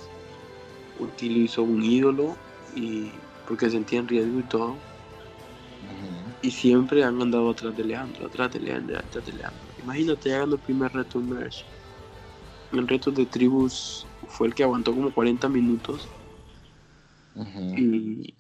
utilizó 1.00 1.64
un 1.64 1.84
ídolo 1.84 2.36
y 2.76 3.12
porque 3.48 3.70
sentía 3.70 4.00
en 4.00 4.08
riesgo 4.08 4.40
y 4.40 4.44
todo. 4.44 4.76
Y 6.42 6.52
siempre 6.52 7.04
han 7.04 7.22
andado 7.22 7.50
atrás 7.50 7.76
de 7.76 7.84
Leandro, 7.84 8.28
atrás 8.28 8.52
de 8.54 8.60
Leandro, 8.60 8.98
atrás 9.00 9.26
de 9.26 9.34
Leandro. 9.34 9.68
Imagínate, 9.82 10.30
ya 10.30 10.40
ganó 10.40 10.56
el 10.56 10.62
primer 10.62 10.92
reto 10.94 11.20
en 11.20 11.30
Merge. 11.30 11.66
El 12.72 12.88
reto 12.88 13.12
de 13.12 13.26
tribus 13.26 14.06
fue 14.28 14.48
el 14.48 14.56
que 14.56 14.64
aguantó 14.64 14.94
como 14.94 15.12
40 15.14 15.50
minutos. 15.50 16.08
Y 17.78 18.34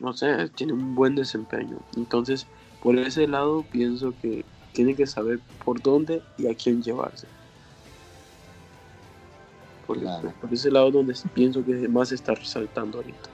no 0.00 0.12
sé, 0.12 0.48
tiene 0.50 0.72
un 0.72 0.94
buen 0.94 1.14
desempeño. 1.14 1.78
Entonces, 1.96 2.46
por 2.82 2.98
ese 2.98 3.26
lado, 3.26 3.64
pienso 3.70 4.14
que 4.20 4.44
tiene 4.72 4.94
que 4.94 5.06
saber 5.06 5.40
por 5.64 5.82
dónde 5.82 6.22
y 6.36 6.46
a 6.46 6.54
quién 6.54 6.82
llevarse. 6.82 7.26
Por, 9.86 9.98
por 10.34 10.52
ese 10.52 10.70
lado 10.70 10.90
donde 10.90 11.14
pienso 11.32 11.64
que 11.64 11.88
más 11.88 12.12
está 12.12 12.34
resaltando 12.34 12.98
ahorita. 12.98 13.30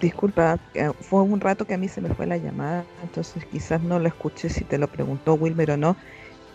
Disculpa, 0.00 0.58
fue 1.00 1.22
un 1.22 1.40
rato 1.40 1.66
que 1.66 1.74
a 1.74 1.78
mí 1.78 1.88
se 1.88 2.00
me 2.00 2.14
fue 2.14 2.26
la 2.26 2.38
llamada, 2.38 2.86
entonces 3.02 3.44
quizás 3.44 3.82
no 3.82 3.98
lo 3.98 4.08
escuché 4.08 4.48
si 4.48 4.64
te 4.64 4.78
lo 4.78 4.88
preguntó 4.88 5.34
Wilmer 5.34 5.72
o 5.72 5.76
no. 5.76 5.96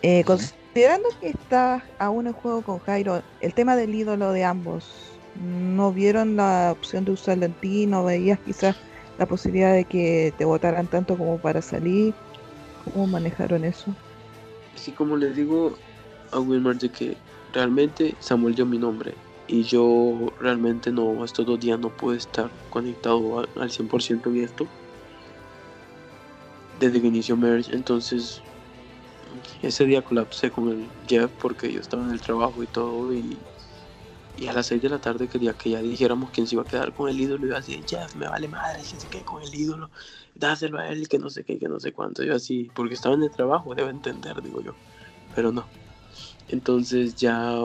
Eh, 0.02 0.24
considerando 0.24 1.08
que 1.20 1.28
estás 1.28 1.84
aún 1.98 2.26
en 2.26 2.32
juego 2.32 2.62
con 2.62 2.78
Jairo, 2.80 3.22
el 3.40 3.54
tema 3.54 3.76
del 3.76 3.94
ídolo 3.94 4.32
de 4.32 4.44
ambos, 4.44 5.15
¿no 5.42 5.92
vieron 5.92 6.36
la 6.36 6.72
opción 6.72 7.04
de 7.04 7.12
usarlo 7.12 7.46
en 7.46 7.54
ti? 7.54 7.86
¿No 7.86 8.04
veías 8.04 8.38
quizás 8.40 8.76
la 9.18 9.26
posibilidad 9.26 9.72
de 9.72 9.84
que 9.84 10.32
te 10.36 10.44
votaran 10.44 10.86
tanto 10.86 11.16
como 11.16 11.38
para 11.38 11.62
salir? 11.62 12.14
¿Cómo 12.92 13.06
manejaron 13.06 13.64
eso? 13.64 13.94
Sí, 14.74 14.92
como 14.92 15.16
les 15.16 15.34
digo, 15.34 15.76
a 16.32 16.40
Wilmer 16.40 16.76
de 16.78 16.90
que 16.90 17.16
realmente 17.52 18.14
Samuel 18.20 18.54
dio 18.54 18.66
mi 18.66 18.78
nombre 18.78 19.14
y 19.48 19.62
yo 19.62 20.32
realmente 20.40 20.90
no, 20.90 21.24
estos 21.24 21.46
dos 21.46 21.60
días 21.60 21.78
no 21.78 21.88
pude 21.88 22.16
estar 22.16 22.50
conectado 22.70 23.38
al 23.38 23.70
100% 23.70 24.26
en 24.30 24.44
esto 24.44 24.66
desde 26.80 27.00
que 27.00 27.06
inició 27.06 27.36
Merge, 27.36 27.74
entonces 27.74 28.42
ese 29.62 29.84
día 29.84 30.02
colapsé 30.02 30.50
con 30.50 30.68
el 30.68 30.86
Jeff 31.08 31.30
porque 31.40 31.72
yo 31.72 31.80
estaba 31.80 32.04
en 32.04 32.10
el 32.10 32.20
trabajo 32.20 32.62
y 32.62 32.66
todo 32.66 33.12
y 33.12 33.36
Y 34.36 34.48
a 34.48 34.52
las 34.52 34.66
6 34.66 34.82
de 34.82 34.90
la 34.90 35.00
tarde 35.00 35.28
quería 35.28 35.54
que 35.54 35.70
ya 35.70 35.80
dijéramos 35.80 36.30
quién 36.30 36.46
se 36.46 36.54
iba 36.54 36.62
a 36.62 36.66
quedar 36.66 36.92
con 36.92 37.08
el 37.08 37.18
ídolo. 37.18 37.46
Y 37.48 37.52
así, 37.52 37.82
Jeff, 37.88 38.14
me 38.14 38.28
vale 38.28 38.48
madre 38.48 38.82
que 38.88 39.00
se 39.00 39.08
quede 39.08 39.24
con 39.24 39.42
el 39.42 39.54
ídolo. 39.54 39.90
Dáselo 40.34 40.78
a 40.78 40.88
él, 40.88 41.08
que 41.08 41.18
no 41.18 41.30
sé 41.30 41.42
qué, 41.42 41.58
que 41.58 41.68
no 41.68 41.80
sé 41.80 41.92
cuánto. 41.92 42.22
Yo 42.22 42.34
así, 42.34 42.70
porque 42.74 42.94
estaba 42.94 43.14
en 43.14 43.22
el 43.22 43.30
trabajo, 43.30 43.74
debe 43.74 43.90
entender, 43.90 44.42
digo 44.42 44.60
yo. 44.60 44.74
Pero 45.34 45.52
no. 45.52 45.66
Entonces 46.48 47.14
ya 47.16 47.56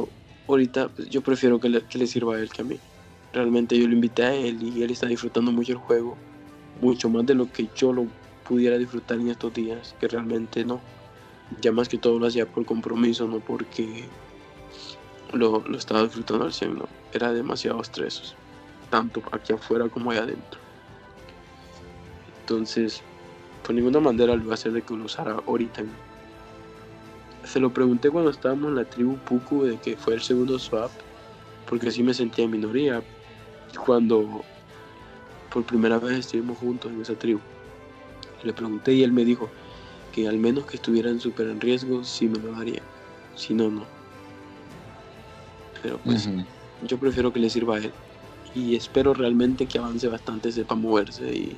ahorita 0.48 0.90
pues, 0.90 1.10
yo 1.10 1.22
prefiero 1.22 1.60
que 1.60 1.70
le, 1.70 1.86
que 1.86 1.98
le 1.98 2.08
sirva 2.08 2.36
a 2.36 2.40
él 2.40 2.50
que 2.50 2.62
a 2.62 2.66
mí. 2.66 2.80
Realmente 3.34 3.78
yo 3.78 3.88
lo 3.88 3.94
invité 3.94 4.24
a 4.24 4.34
él 4.34 4.64
y 4.64 4.82
él 4.82 4.92
está 4.92 5.08
disfrutando 5.08 5.52
mucho 5.52 5.74
el 5.74 5.78
juego. 5.78 6.18
Mucho 6.82 7.10
más 7.10 7.26
de 7.26 7.36
lo 7.36 7.52
que 7.52 7.70
yo 7.76 7.92
lo 7.92 8.08
pudiera 8.44 8.78
disfrutar 8.78 9.20
en 9.20 9.30
estos 9.30 9.54
días, 9.54 9.96
que 10.00 10.08
realmente 10.08 10.66
no. 10.66 10.82
Ya 11.62 11.72
más 11.72 11.90
que 11.90 11.98
todo 11.98 12.18
lo 12.18 12.28
hacía 12.28 12.46
por 12.46 12.66
compromiso, 12.66 13.28
no 13.28 13.40
porque 13.40 14.06
lo, 15.34 15.64
lo 15.66 15.78
estaba 15.78 16.04
disfrutando 16.04 16.46
al 16.46 16.54
100, 16.54 16.78
no. 16.78 16.86
Era 17.14 17.32
demasiado 17.34 17.82
estrés, 17.82 18.36
tanto 18.90 19.22
aquí 19.32 19.54
afuera 19.54 19.88
como 19.90 20.12
allá 20.12 20.24
adentro. 20.24 20.60
Entonces, 22.42 23.02
por 23.66 23.76
ninguna 23.76 24.00
manera 24.00 24.36
lo 24.36 24.44
iba 24.44 24.52
a 24.52 24.56
hacer 24.56 24.72
de 24.72 24.82
que 24.82 24.96
lo 24.96 25.06
usara 25.06 25.38
ahorita. 25.48 25.84
Se 27.44 27.60
lo 27.60 27.74
pregunté 27.74 28.10
cuando 28.10 28.30
estábamos 28.30 28.70
en 28.70 28.76
la 28.76 28.86
tribu 28.86 29.18
Puku 29.18 29.64
de 29.64 29.78
que 29.78 29.96
fue 29.96 30.16
el 30.16 30.22
segundo 30.22 30.60
swap, 30.60 30.92
porque 31.68 31.90
así 31.90 32.04
me 32.04 32.14
sentía 32.14 32.46
en 32.46 32.52
minoría 32.52 33.02
cuando 33.86 34.44
por 35.52 35.64
primera 35.64 36.00
vez 36.00 36.20
estuvimos 36.20 36.58
juntos 36.58 36.92
en 36.92 37.02
esa 37.02 37.16
tribu. 37.16 37.40
Le 38.44 38.54
pregunté 38.54 38.94
y 38.94 39.04
él 39.04 39.12
me 39.12 39.24
dijo 39.24 39.50
que 40.12 40.28
al 40.28 40.38
menos 40.38 40.66
que 40.66 40.78
estuvieran 40.78 41.20
súper 41.20 41.48
en 41.48 41.62
riesgo, 41.62 42.04
sí 42.04 42.28
me 42.28 42.40
lo 42.40 42.52
daría. 42.52 42.82
Si 43.36 43.54
no, 43.54 43.70
no. 43.70 44.01
Pero 45.82 46.00
pues 46.00 46.30
yo 46.88 46.98
prefiero 46.98 47.32
que 47.34 47.40
le 47.40 47.50
sirva 47.50 47.76
a 47.76 47.80
él. 47.80 47.92
Y 48.54 48.76
espero 48.76 49.14
realmente 49.14 49.66
que 49.66 49.78
avance 49.78 50.08
bastante, 50.08 50.52
sepa 50.52 50.76
moverse 50.76 51.24
y... 51.34 51.58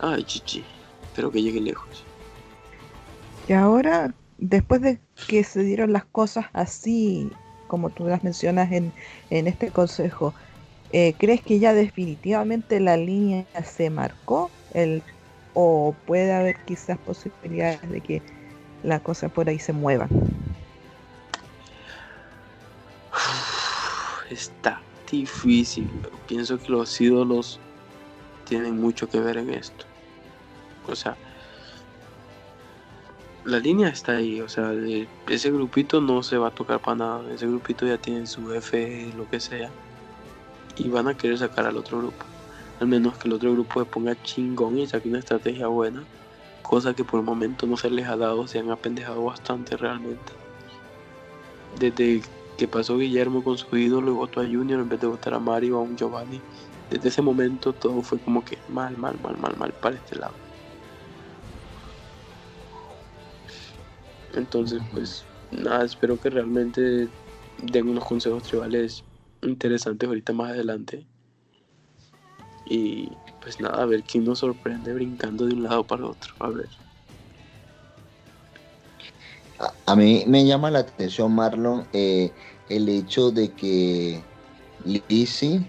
Ay, 0.00 0.24
chichi. 0.24 0.64
Espero 1.06 1.30
que 1.30 1.42
llegue 1.42 1.60
lejos. 1.60 2.04
Y 3.48 3.52
ahora, 3.52 4.12
después 4.38 4.80
de 4.82 4.98
que 5.28 5.44
se 5.44 5.62
dieron 5.62 5.92
las 5.92 6.04
cosas 6.04 6.46
así, 6.52 7.30
como 7.68 7.90
tú 7.90 8.06
las 8.06 8.24
mencionas 8.24 8.72
en, 8.72 8.92
en 9.30 9.46
este 9.46 9.70
consejo, 9.70 10.34
eh, 10.90 11.14
¿crees 11.18 11.42
que 11.42 11.58
ya 11.58 11.74
definitivamente 11.74 12.80
la 12.80 12.96
línea 12.96 13.46
se 13.64 13.90
marcó? 13.90 14.50
El, 14.74 15.02
¿O 15.54 15.94
puede 16.06 16.32
haber 16.32 16.56
quizás 16.64 16.98
posibilidades 16.98 17.88
de 17.88 18.00
que 18.00 18.22
la 18.82 19.00
cosa 19.00 19.28
por 19.28 19.48
ahí 19.48 19.58
se 19.58 19.72
mueva? 19.72 20.08
Está 24.30 24.80
difícil. 25.10 25.88
Pienso 26.26 26.58
que 26.58 26.70
los 26.70 27.00
ídolos 27.00 27.60
tienen 28.44 28.80
mucho 28.80 29.08
que 29.08 29.20
ver 29.20 29.36
en 29.36 29.50
esto. 29.50 29.84
O 30.88 30.94
sea, 30.94 31.16
la 33.44 33.58
línea 33.58 33.88
está 33.88 34.16
ahí. 34.16 34.40
O 34.40 34.48
sea, 34.48 34.72
ese 35.28 35.50
grupito 35.50 36.00
no 36.00 36.22
se 36.22 36.38
va 36.38 36.48
a 36.48 36.50
tocar 36.50 36.80
para 36.80 36.96
nada. 36.96 37.32
Ese 37.32 37.46
grupito 37.46 37.86
ya 37.86 37.98
tiene 37.98 38.26
su 38.26 38.52
F, 38.52 39.12
lo 39.16 39.28
que 39.28 39.40
sea. 39.40 39.70
Y 40.76 40.88
van 40.88 41.08
a 41.08 41.16
querer 41.16 41.38
sacar 41.38 41.66
al 41.66 41.76
otro 41.76 41.98
grupo. 41.98 42.24
Al 42.80 42.88
menos 42.88 43.16
que 43.16 43.28
el 43.28 43.34
otro 43.34 43.52
grupo 43.52 43.80
se 43.80 43.86
ponga 43.86 44.22
chingón 44.22 44.78
y 44.78 44.86
saque 44.86 45.08
una 45.08 45.20
estrategia 45.20 45.68
buena. 45.68 46.04
Cosa 46.62 46.94
que 46.94 47.04
por 47.04 47.20
el 47.20 47.26
momento 47.26 47.66
no 47.66 47.76
se 47.76 47.90
les 47.90 48.06
ha 48.06 48.16
dado. 48.16 48.46
Se 48.46 48.58
han 48.58 48.70
apendejado 48.70 49.24
bastante 49.24 49.76
realmente. 49.76 50.32
Desde 51.78 52.22
que 52.56 52.68
pasó 52.68 52.96
Guillermo 52.98 53.44
con 53.44 53.58
su 53.58 53.76
ídolo 53.76 54.12
y 54.12 54.14
votó 54.14 54.40
a 54.40 54.44
Junior 54.44 54.80
en 54.80 54.88
vez 54.88 55.00
de 55.00 55.06
votar 55.06 55.34
a 55.34 55.40
Mario 55.40 55.78
o 55.78 55.80
a 55.80 55.82
un 55.82 55.96
Giovanni. 55.96 56.40
Desde 56.90 57.08
ese 57.08 57.22
momento 57.22 57.72
todo 57.72 58.02
fue 58.02 58.18
como 58.20 58.44
que 58.44 58.58
mal, 58.68 58.96
mal, 58.96 59.18
mal, 59.20 59.36
mal, 59.38 59.56
mal 59.56 59.74
para 59.74 59.96
este 59.96 60.16
lado. 60.16 60.34
Entonces, 64.34 64.82
pues 64.92 65.24
nada, 65.50 65.84
espero 65.84 66.18
que 66.18 66.30
realmente 66.30 67.08
den 67.58 67.88
unos 67.88 68.04
consejos 68.04 68.42
tribales 68.42 69.04
interesantes 69.42 70.08
ahorita 70.08 70.32
más 70.32 70.50
adelante. 70.50 71.06
Y 72.64 73.16
pues 73.40 73.60
nada, 73.60 73.82
a 73.82 73.86
ver 73.86 74.02
quién 74.02 74.24
nos 74.24 74.40
sorprende 74.40 74.92
brincando 74.92 75.46
de 75.46 75.54
un 75.54 75.62
lado 75.62 75.86
para 75.86 76.06
otro. 76.06 76.34
A 76.40 76.50
ver. 76.50 76.85
A, 79.58 79.96
mí 79.96 80.24
me 80.26 80.44
llama 80.44 80.70
la 80.70 80.80
atención, 80.80 81.34
Marlon, 81.34 81.86
eh, 81.92 82.32
el 82.68 82.88
hecho 82.88 83.30
de 83.30 83.52
que 83.52 84.22
Lizzie, 84.84 85.62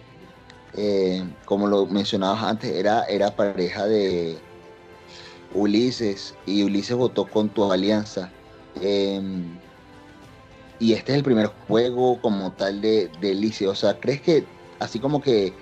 eh, 0.75 1.23
como 1.45 1.67
lo 1.67 1.85
mencionabas 1.85 2.43
antes, 2.43 2.71
era, 2.71 3.03
era 3.05 3.35
pareja 3.35 3.85
de 3.85 4.39
Ulises 5.53 6.35
y 6.45 6.63
Ulises 6.63 6.97
votó 6.97 7.25
con 7.25 7.49
tu 7.49 7.71
alianza. 7.71 8.31
Em, 8.81 9.57
y 10.79 10.93
este 10.93 11.13
es 11.13 11.17
el 11.17 11.23
primer 11.23 11.47
juego 11.67 12.21
como 12.21 12.51
tal 12.51 12.81
de, 12.81 13.09
de 13.21 13.67
O 13.67 13.75
sea, 13.75 13.99
¿crees 13.99 14.21
que 14.21 14.45
así 14.79 14.99
como 14.99 15.21
que 15.21 15.53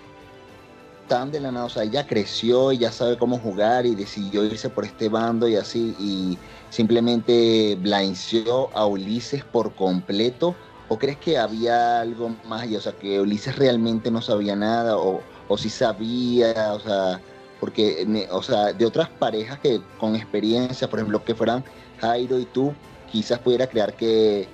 tan 1.08 1.32
de 1.32 1.40
la 1.40 1.52
nada, 1.52 1.66
o 1.66 1.70
sea, 1.70 1.84
ella 1.84 2.06
creció 2.08 2.72
y 2.72 2.80
ya 2.80 2.92
sabe 2.92 3.18
cómo 3.18 3.38
jugar 3.38 3.86
y 3.86 3.96
decidió 3.96 4.44
irse 4.44 4.70
por 4.70 4.86
este 4.86 5.10
bando 5.10 5.48
y 5.48 5.56
así, 5.56 5.96
y 6.00 6.38
simplemente 6.70 7.78
blanceó 7.82 8.70
a 8.74 8.86
Ulises 8.86 9.44
por 9.44 9.74
completo? 9.76 10.56
¿O 10.88 11.00
crees 11.00 11.18
que 11.18 11.38
había 11.38 12.02
algo 12.02 12.36
más 12.46 12.68
o 12.72 12.82
sea, 12.82 12.92
que 12.94 13.20
Ulises 13.20 13.56
realmente 13.58 14.12
no 14.12 14.22
sabía 14.22 14.56
nada 14.56 14.98
o, 14.98 15.22
o 15.48 15.58
si 15.58 15.70
sabía, 15.70 16.74
o 16.74 16.80
sea, 16.80 17.22
porque, 17.60 18.28
o 18.32 18.44
sea, 18.44 18.74
de 18.74 18.86
otras 18.86 19.10
parejas 19.10 19.60
que 19.60 19.82
con 20.00 20.16
experiencia, 20.16 20.90
por 20.90 21.00
ejemplo, 21.00 21.24
que 21.24 21.34
fueran 21.36 21.64
Jairo 22.00 22.40
y 22.40 22.46
tú, 22.46 22.74
quizás 23.12 23.40
pudiera 23.40 23.68
crear 23.68 23.96
que, 23.96 24.48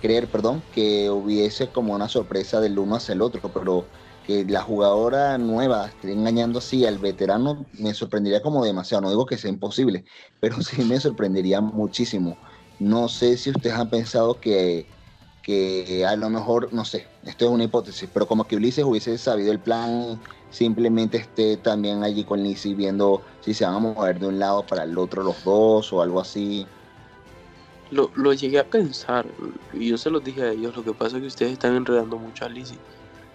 creer, 0.00 0.28
perdón, 0.28 0.62
que 0.72 1.10
hubiese 1.10 1.68
como 1.68 1.94
una 1.94 2.08
sorpresa 2.08 2.60
del 2.60 2.78
uno 2.78 2.96
hacia 2.96 3.14
el 3.14 3.22
otro, 3.22 3.50
pero 3.52 3.86
que 4.30 4.44
la 4.44 4.62
jugadora 4.62 5.38
nueva 5.38 5.86
esté 5.88 6.12
engañando 6.12 6.60
así 6.60 6.86
al 6.86 6.98
veterano 6.98 7.66
me 7.80 7.92
sorprendería 7.92 8.40
como 8.40 8.64
demasiado. 8.64 9.02
No 9.02 9.10
digo 9.10 9.26
que 9.26 9.36
sea 9.36 9.50
imposible, 9.50 10.04
pero 10.38 10.54
sí 10.62 10.84
me 10.84 11.00
sorprendería 11.00 11.60
muchísimo. 11.60 12.36
No 12.78 13.08
sé 13.08 13.36
si 13.36 13.50
ustedes 13.50 13.74
han 13.74 13.90
pensado 13.90 14.40
que, 14.40 14.86
que 15.42 16.06
a 16.06 16.14
lo 16.14 16.30
mejor, 16.30 16.72
no 16.72 16.84
sé, 16.84 17.08
esto 17.24 17.46
es 17.46 17.50
una 17.50 17.64
hipótesis, 17.64 18.08
pero 18.14 18.28
como 18.28 18.46
que 18.46 18.54
Ulises 18.54 18.84
hubiese 18.84 19.18
sabido 19.18 19.50
el 19.50 19.58
plan, 19.58 20.20
simplemente 20.50 21.18
esté 21.18 21.56
también 21.56 22.04
allí 22.04 22.22
con 22.22 22.40
Lizzie 22.40 22.74
viendo 22.74 23.22
si 23.40 23.52
se 23.52 23.64
van 23.64 23.74
a 23.74 23.78
mover 23.80 24.20
de 24.20 24.28
un 24.28 24.38
lado 24.38 24.64
para 24.64 24.84
el 24.84 24.96
otro 24.96 25.24
los 25.24 25.42
dos 25.42 25.92
o 25.92 26.02
algo 26.02 26.20
así. 26.20 26.64
Lo, 27.90 28.12
lo 28.14 28.32
llegué 28.32 28.60
a 28.60 28.64
pensar 28.64 29.26
y 29.72 29.88
yo 29.88 29.98
se 29.98 30.08
los 30.08 30.22
dije 30.22 30.42
a 30.42 30.52
ellos. 30.52 30.76
Lo 30.76 30.84
que 30.84 30.92
pasa 30.92 31.16
es 31.16 31.22
que 31.22 31.26
ustedes 31.26 31.52
están 31.54 31.74
enredando 31.74 32.16
mucho 32.16 32.44
a 32.44 32.48
Lizzie. 32.48 32.78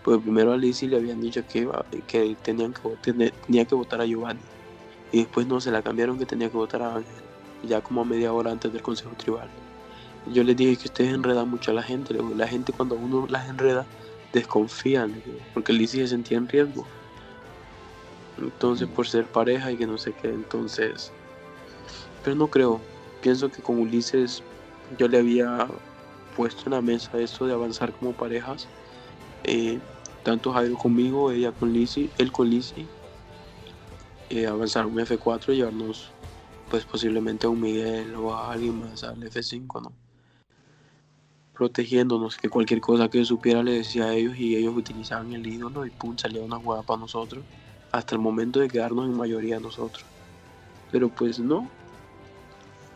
Pues 0.05 0.21
primero 0.21 0.53
a 0.53 0.57
Lizzie 0.57 0.87
le 0.87 0.97
habían 0.97 1.19
dicho 1.19 1.41
que, 1.47 1.67
que, 2.07 2.37
tenían 2.43 2.73
que 2.73 3.11
tenía 3.11 3.65
que 3.65 3.75
votar 3.75 3.99
a 4.01 4.05
Giovanni. 4.05 4.39
Y 5.11 5.19
después 5.19 5.47
no, 5.47 5.59
se 5.59 5.71
la 5.71 5.81
cambiaron 5.81 6.19
que 6.19 6.27
tenía 6.27 6.49
que 6.49 6.57
votar 6.57 6.83
a 6.83 6.95
Ángel. 6.95 7.23
Ya 7.63 7.81
como 7.81 8.05
media 8.05 8.31
hora 8.31 8.51
antes 8.51 8.71
del 8.71 8.83
Consejo 8.83 9.15
Tribal. 9.17 9.49
Yo 10.31 10.43
les 10.43 10.55
dije 10.55 10.77
que 10.77 10.87
ustedes 10.89 11.11
enredan 11.11 11.49
mucho 11.49 11.71
a 11.71 11.73
la 11.73 11.81
gente. 11.81 12.15
La 12.35 12.47
gente 12.47 12.71
cuando 12.71 12.93
uno 12.93 13.25
las 13.27 13.49
enreda 13.49 13.85
desconfían. 14.31 15.23
Porque 15.55 15.73
Lizzie 15.73 16.03
se 16.03 16.09
sentía 16.09 16.37
en 16.37 16.47
riesgo. 16.47 16.85
Entonces 18.37 18.87
por 18.87 19.07
ser 19.07 19.25
pareja 19.25 19.71
y 19.71 19.77
que 19.77 19.87
no 19.87 19.97
sé 19.97 20.13
qué. 20.13 20.29
Entonces... 20.29 21.11
Pero 22.23 22.35
no 22.35 22.47
creo 22.47 22.79
pienso 23.25 23.49
que 23.49 23.63
con 23.63 23.79
Ulises 23.79 24.43
yo 24.99 25.07
le 25.07 25.17
había 25.17 25.67
puesto 26.35 26.65
en 26.67 26.73
la 26.73 26.81
mesa 26.81 27.19
esto 27.19 27.47
de 27.47 27.53
avanzar 27.53 27.91
como 27.91 28.11
parejas. 28.11 28.67
Eh, 29.45 29.79
tanto 30.25 30.51
Jairo 30.51 30.75
conmigo, 30.75 31.31
ella 31.31 31.51
con 31.51 31.71
Lizzie, 31.71 32.09
él 32.17 32.31
con 32.31 32.49
Lizzie. 32.49 32.87
Eh, 34.29 34.47
avanzar 34.47 34.87
un 34.87 34.97
F4 34.99 35.53
y 35.53 35.57
llevarnos 35.57 36.11
pues 36.67 36.83
posiblemente 36.83 37.45
a 37.45 37.51
un 37.51 37.61
Miguel 37.61 38.15
o 38.15 38.33
a 38.33 38.51
alguien 38.51 38.79
más 38.79 39.03
al 39.03 39.21
F5, 39.21 39.81
¿no? 39.83 39.91
Protegiéndonos, 41.53 42.37
que 42.37 42.49
cualquier 42.49 42.81
cosa 42.81 43.07
que 43.07 43.23
supiera 43.23 43.61
le 43.61 43.73
decía 43.73 44.05
a 44.05 44.13
ellos 44.15 44.35
y 44.35 44.55
ellos 44.55 44.75
utilizaban 44.75 45.31
el 45.31 45.45
ídolo 45.45 45.85
y 45.85 45.91
pum, 45.91 46.17
salía 46.17 46.41
una 46.41 46.57
jugada 46.57 46.81
para 46.81 46.99
nosotros, 46.99 47.45
hasta 47.91 48.15
el 48.15 48.21
momento 48.21 48.59
de 48.59 48.67
quedarnos 48.67 49.05
en 49.05 49.15
mayoría 49.15 49.59
nosotros. 49.59 50.07
Pero 50.91 51.07
pues 51.09 51.37
no, 51.39 51.69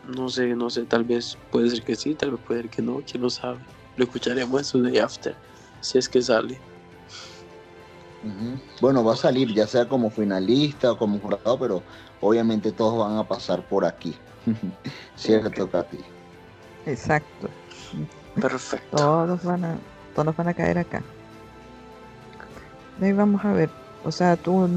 no 0.02 0.28
sé, 0.28 0.56
no 0.56 0.68
sé, 0.68 0.84
tal 0.84 1.04
vez 1.04 1.38
puede 1.52 1.70
ser 1.70 1.84
que 1.84 1.94
sí, 1.94 2.16
tal 2.16 2.32
vez 2.32 2.40
puede 2.44 2.62
ser 2.62 2.70
que 2.70 2.82
no, 2.82 3.00
quién 3.08 3.22
lo 3.22 3.30
sabe. 3.30 3.60
Lo 3.94 4.02
escucharemos 4.04 4.60
en 4.60 4.64
su 4.64 4.82
day 4.82 4.98
after, 4.98 5.36
si 5.80 5.96
es 5.96 6.08
que 6.08 6.20
sale. 6.20 6.69
Bueno, 8.80 9.02
va 9.02 9.14
a 9.14 9.16
salir 9.16 9.52
ya 9.54 9.66
sea 9.66 9.88
como 9.88 10.10
finalista 10.10 10.92
o 10.92 10.98
como 10.98 11.18
jurado, 11.18 11.58
pero 11.58 11.82
obviamente 12.20 12.72
todos 12.72 12.98
van 12.98 13.16
a 13.18 13.26
pasar 13.26 13.66
por 13.66 13.84
aquí. 13.84 14.14
Cierto, 15.16 15.70
Katy. 15.70 15.98
Exacto. 16.86 17.48
Perfecto. 18.40 18.96
Todos 18.96 19.42
van 19.44 19.64
a, 19.64 19.78
todos 20.14 20.36
van 20.36 20.48
a 20.48 20.54
caer 20.54 20.78
acá. 20.78 21.02
Ahí 23.00 23.12
vamos 23.12 23.44
a 23.44 23.52
ver. 23.52 23.70
O 24.04 24.12
sea, 24.12 24.36
¿tú 24.36 24.68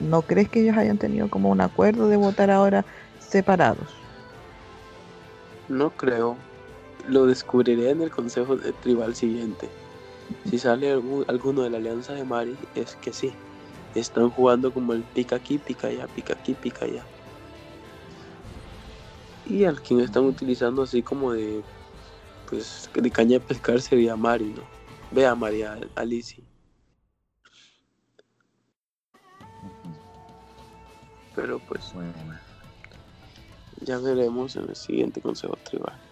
no 0.00 0.22
crees 0.22 0.48
que 0.48 0.60
ellos 0.62 0.76
hayan 0.76 0.98
tenido 0.98 1.30
como 1.30 1.50
un 1.50 1.60
acuerdo 1.60 2.08
de 2.08 2.16
votar 2.16 2.50
ahora 2.50 2.84
separados? 3.18 3.88
No 5.68 5.90
creo. 5.90 6.36
Lo 7.08 7.26
descubriré 7.26 7.90
en 7.90 8.02
el 8.02 8.10
consejo 8.10 8.56
tribal 8.82 9.14
siguiente. 9.14 9.68
Si 10.48 10.58
sale 10.58 10.92
alguno 10.92 11.62
de 11.62 11.70
la 11.70 11.78
alianza 11.78 12.12
de 12.12 12.24
Mari, 12.24 12.56
es 12.74 12.96
que 12.96 13.12
sí. 13.12 13.32
Están 13.94 14.30
jugando 14.30 14.72
como 14.72 14.92
el 14.92 15.02
pica 15.02 15.36
aquí, 15.36 15.58
pica 15.58 15.88
allá, 15.88 16.06
pica 16.06 16.34
aquí, 16.34 16.54
pica 16.54 16.84
allá. 16.84 17.04
Y 19.46 19.64
al 19.64 19.80
quien 19.80 20.00
están 20.00 20.24
utilizando 20.24 20.82
así 20.82 21.02
como 21.02 21.32
de 21.32 21.62
pues 22.48 22.88
de 22.94 23.10
caña 23.10 23.38
de 23.38 23.40
pescar 23.40 23.80
sería 23.80 24.16
Mari, 24.16 24.46
¿no? 24.46 24.62
Ve 25.10 25.26
a 25.26 25.34
María 25.34 25.78
Alicia. 25.94 26.44
Pero 31.34 31.58
pues 31.60 31.92
ya 33.82 33.98
veremos 33.98 34.56
en 34.56 34.68
el 34.68 34.76
siguiente 34.76 35.20
consejo 35.20 35.56
tribal. 35.64 36.05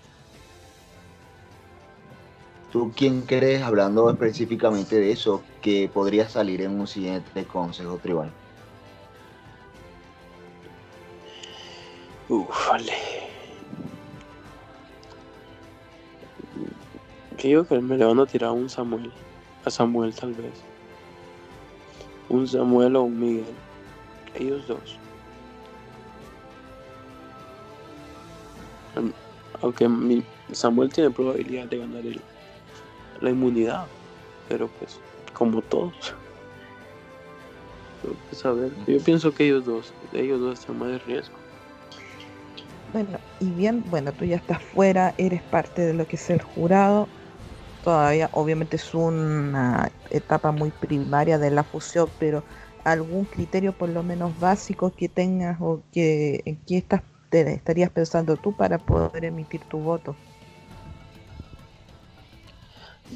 ¿Tú 2.75 2.91
quién 2.93 3.21
crees, 3.21 3.63
hablando 3.63 4.11
específicamente 4.11 4.97
de 4.97 5.13
eso, 5.13 5.45
que 5.63 5.89
podría 5.89 6.29
salir 6.29 6.61
en 6.61 6.73
un 6.73 6.89
siguiente 6.89 7.45
consejo 7.45 7.99
tribal? 7.99 8.33
Uf, 12.29 12.69
vale. 12.69 12.93
Creo 17.37 17.65
que 17.65 17.79
me 17.79 17.97
le 17.97 18.07
van 18.07 18.19
a 18.19 18.27
tirar 18.27 18.51
a 18.51 18.53
un 18.53 18.69
Samuel. 18.69 19.13
A 19.65 19.71
Samuel 19.71 20.13
tal 20.13 20.35
vez. 20.35 20.55
Un 22.29 22.49
Samuel 22.49 22.97
o 22.97 23.05
un 23.05 23.21
Miguel. 23.21 23.55
Ellos 24.35 24.67
dos. 24.67 24.99
Aunque 29.63 29.89
mi 29.89 30.25
Samuel 30.51 30.93
tiene 30.93 31.11
probabilidad 31.11 31.67
de 31.67 31.79
ganar 31.79 32.05
el, 32.05 32.21
la 33.21 33.31
inmunidad. 33.31 33.89
Pero 34.49 34.69
pues, 34.69 35.01
como 35.33 35.63
todos. 35.63 36.15
Pues, 38.29 38.45
a 38.45 38.53
ver, 38.53 38.73
yo 38.87 38.99
pienso 39.03 39.33
que 39.33 39.47
ellos 39.47 39.65
dos, 39.65 39.95
ellos 40.13 40.41
dos 40.41 40.61
están 40.61 40.79
más 40.79 40.91
de 40.91 40.99
riesgo. 40.99 41.39
Bueno, 42.93 43.19
y 43.41 43.51
bien, 43.53 43.83
bueno, 43.87 44.13
tú 44.13 44.25
ya 44.25 44.37
estás 44.37 44.63
fuera, 44.63 45.15
eres 45.19 45.43
parte 45.43 45.83
de 45.83 45.95
lo 45.95 46.07
que 46.07 46.17
es 46.17 46.31
el 46.31 46.43
jurado. 46.43 47.09
Todavía, 47.83 48.31
obviamente, 48.33 48.77
es 48.77 48.95
una 48.95 49.91
etapa 50.11 50.53
muy 50.53 50.71
primaria 50.71 51.39
de 51.39 51.51
la 51.51 51.65
fusión, 51.65 52.11
pero 52.19 52.45
algún 52.85 53.25
criterio 53.25 53.73
por 53.73 53.89
lo 53.89 54.03
menos 54.03 54.39
básico 54.39 54.93
que 54.95 55.09
tengas 55.09 55.59
o 55.61 55.81
que 55.91 56.43
en 56.45 56.57
qué 56.67 56.79
estás, 56.79 57.03
te 57.31 57.41
estarías 57.53 57.91
pensando 57.91 58.37
tú 58.37 58.53
para 58.53 58.79
poder 58.79 59.25
emitir 59.25 59.65
tu 59.65 59.79
voto. 59.79 60.17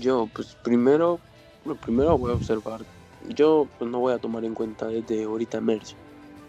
Yo, 0.01 0.29
pues 0.33 0.57
primero, 0.63 1.21
lo 1.65 1.77
primero 1.77 2.17
voy 2.17 2.33
a 2.33 2.35
observar. 2.35 2.85
Yo 3.29 3.69
pues, 3.79 3.91
no 3.91 3.99
voy 3.99 4.13
a 4.13 4.19
tomar 4.19 4.45
en 4.45 4.55
cuenta 4.55 4.87
desde 4.87 5.25
ahorita 5.25 5.61
Merch. 5.61 5.97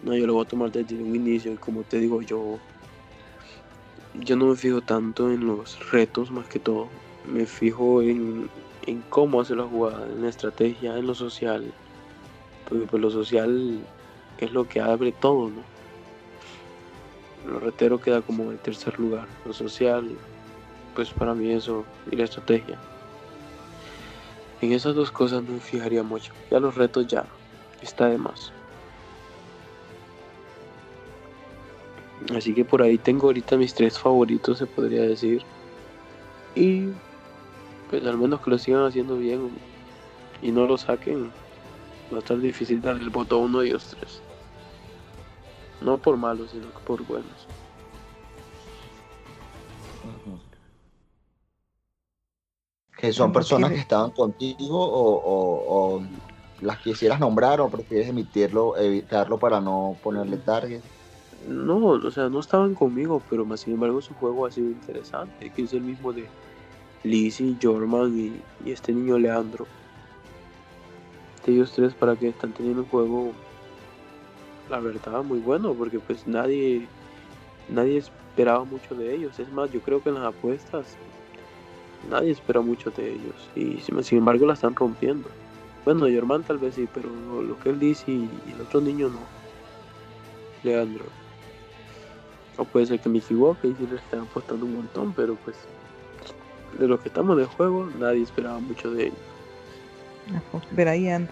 No, 0.02 0.16
yo 0.16 0.26
lo 0.26 0.34
voy 0.34 0.44
a 0.44 0.48
tomar 0.48 0.70
desde 0.70 0.96
un 1.02 1.14
inicio 1.14 1.52
y 1.52 1.56
como 1.56 1.82
te 1.82 1.98
digo, 1.98 2.22
yo 2.22 2.58
yo 4.14 4.36
no 4.36 4.46
me 4.46 4.56
fijo 4.56 4.80
tanto 4.80 5.30
en 5.30 5.46
los 5.46 5.90
retos 5.90 6.30
más 6.30 6.48
que 6.48 6.58
todo. 6.58 6.88
Me 7.32 7.46
fijo 7.46 8.02
en, 8.02 8.48
cómo 9.08 9.40
hacer 9.40 9.56
la 9.56 9.64
jugada, 9.64 10.06
en 10.06 10.22
la 10.22 10.28
estrategia, 10.28 10.96
en 10.96 11.06
lo 11.06 11.14
social. 11.14 11.72
Porque 12.68 12.86
pues 12.86 13.02
lo 13.02 13.10
social 13.10 13.80
es 14.38 14.52
lo 14.52 14.66
que 14.66 14.80
abre 14.80 15.12
todo, 15.12 15.48
¿no? 15.48 15.62
Lo 17.46 17.60
retero 17.60 18.00
queda 18.00 18.20
como 18.20 18.50
en 18.50 18.58
tercer 18.58 18.98
lugar. 18.98 19.26
Lo 19.44 19.52
social, 19.52 20.08
pues 20.94 21.10
para 21.10 21.34
mí 21.34 21.52
eso 21.52 21.84
y 22.10 22.16
la 22.16 22.24
estrategia. 22.24 22.78
En 24.60 24.72
esas 24.72 24.94
dos 24.94 25.10
cosas 25.10 25.42
no 25.42 25.52
me 25.52 25.60
fijaría 25.60 26.02
mucho. 26.02 26.32
Ya 26.50 26.60
los 26.60 26.74
retos 26.74 27.06
ya 27.06 27.24
está 27.80 28.06
de 28.08 28.18
más. 28.18 28.52
Así 32.36 32.54
que 32.54 32.64
por 32.64 32.82
ahí 32.82 32.98
tengo 32.98 33.28
ahorita 33.28 33.56
mis 33.56 33.74
tres 33.74 33.98
favoritos, 33.98 34.58
se 34.58 34.66
podría 34.66 35.02
decir. 35.02 35.42
Y 36.54 36.88
pues 37.88 38.04
al 38.04 38.18
menos 38.18 38.40
que 38.40 38.50
lo 38.50 38.58
sigan 38.58 38.84
haciendo 38.84 39.16
bien 39.16 39.50
y 40.42 40.52
no 40.52 40.66
lo 40.66 40.76
saquen, 40.76 41.32
va 42.12 42.16
a 42.16 42.20
estar 42.20 42.38
difícil 42.38 42.82
darle 42.82 43.02
el 43.02 43.10
voto 43.10 43.36
a 43.36 43.38
uno 43.38 43.60
de 43.60 43.68
ellos 43.68 43.96
tres. 43.98 44.20
No 45.80 45.96
por 45.96 46.16
malos, 46.16 46.50
sino 46.50 46.68
por 46.86 47.02
buenos. 47.06 47.48
¿Que 53.00 53.12
son 53.12 53.32
personas 53.32 53.72
que 53.72 53.78
estaban 53.78 54.10
contigo 54.10 54.78
o, 54.78 55.96
o 55.96 56.02
las 56.60 56.78
quisieras 56.78 57.18
nombrar 57.18 57.60
o 57.60 57.70
prefieres 57.70 58.08
emitirlo, 58.08 58.76
evitarlo 58.76 59.38
para 59.38 59.60
no 59.60 59.96
ponerle 60.02 60.36
target? 60.36 60.82
No, 61.48 61.78
o 61.78 62.10
sea, 62.10 62.28
no 62.28 62.40
estaban 62.40 62.74
conmigo, 62.74 63.22
pero 63.30 63.46
más 63.46 63.60
sin 63.60 63.74
embargo 63.74 64.02
su 64.02 64.14
juego 64.14 64.44
ha 64.44 64.50
sido 64.50 64.68
interesante, 64.68 65.50
que 65.50 65.62
es 65.62 65.72
el 65.72 65.80
mismo 65.80 66.12
de 66.12 66.26
Lizzie, 67.02 67.56
Jorman 67.60 68.42
y, 68.64 68.70
este 68.70 68.92
niño 68.92 69.18
Leandro. 69.18 69.66
ellos 71.46 71.72
tres 71.72 71.94
para 71.94 72.14
que 72.16 72.28
están 72.28 72.52
teniendo 72.52 72.82
un 72.82 72.88
juego, 72.88 73.32
la 74.68 74.80
verdad, 74.80 75.24
muy 75.24 75.38
bueno, 75.38 75.72
porque 75.72 75.98
pues 75.98 76.26
nadie, 76.26 76.86
nadie 77.70 77.96
esperaba 77.96 78.64
mucho 78.64 78.94
de 78.94 79.14
ellos. 79.14 79.40
Es 79.40 79.50
más, 79.50 79.72
yo 79.72 79.80
creo 79.80 80.02
que 80.02 80.10
en 80.10 80.16
las 80.16 80.34
apuestas 80.34 80.98
nadie 82.08 82.32
espera 82.32 82.60
mucho 82.60 82.90
de 82.90 83.12
ellos 83.12 83.50
y 83.54 83.80
sin 84.02 84.18
embargo 84.18 84.46
la 84.46 84.54
están 84.54 84.74
rompiendo. 84.74 85.28
Bueno, 85.84 86.06
Jorman 86.12 86.42
tal 86.42 86.58
vez 86.58 86.74
sí, 86.74 86.88
pero 86.92 87.08
lo 87.42 87.58
que 87.58 87.70
él 87.70 87.78
dice 87.78 88.10
y 88.10 88.28
el 88.54 88.60
otro 88.60 88.80
niño 88.80 89.08
no. 89.08 89.20
Leandro. 90.62 91.04
O 92.58 92.64
puede 92.64 92.86
ser 92.86 93.00
que 93.00 93.08
me 93.08 93.18
equivoque 93.18 93.68
y 93.68 93.86
le 93.86 93.96
están 93.96 94.20
apostando 94.20 94.66
un 94.66 94.76
montón, 94.76 95.12
pero 95.14 95.36
pues 95.36 95.56
de 96.78 96.86
los 96.86 97.00
que 97.00 97.08
estamos 97.08 97.36
de 97.36 97.46
juego, 97.46 97.88
nadie 97.98 98.22
esperaba 98.22 98.58
mucho 98.58 98.90
de 98.92 99.06
ellos. 99.06 99.18
Pero 100.76 100.90
ahí 100.90 101.08
han, 101.08 101.28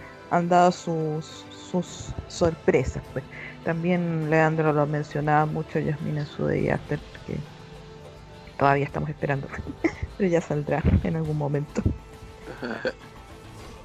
dado 0.48 0.72
sus, 0.72 1.44
sus 1.70 2.12
sorpresas. 2.28 3.02
Pues. 3.12 3.24
También 3.64 4.30
Leandro 4.30 4.72
lo 4.72 4.86
mencionaba 4.86 5.46
mucho 5.46 5.78
Yasmin 5.78 6.18
en 6.18 6.26
su 6.26 6.44
Day 6.44 6.68
After, 6.70 6.98
que 7.26 7.36
todavía 8.58 8.84
estamos 8.84 9.08
esperando, 9.08 9.48
pero 10.18 10.28
ya 10.28 10.40
saldrá 10.40 10.82
en 11.02 11.16
algún 11.16 11.38
momento. 11.38 11.82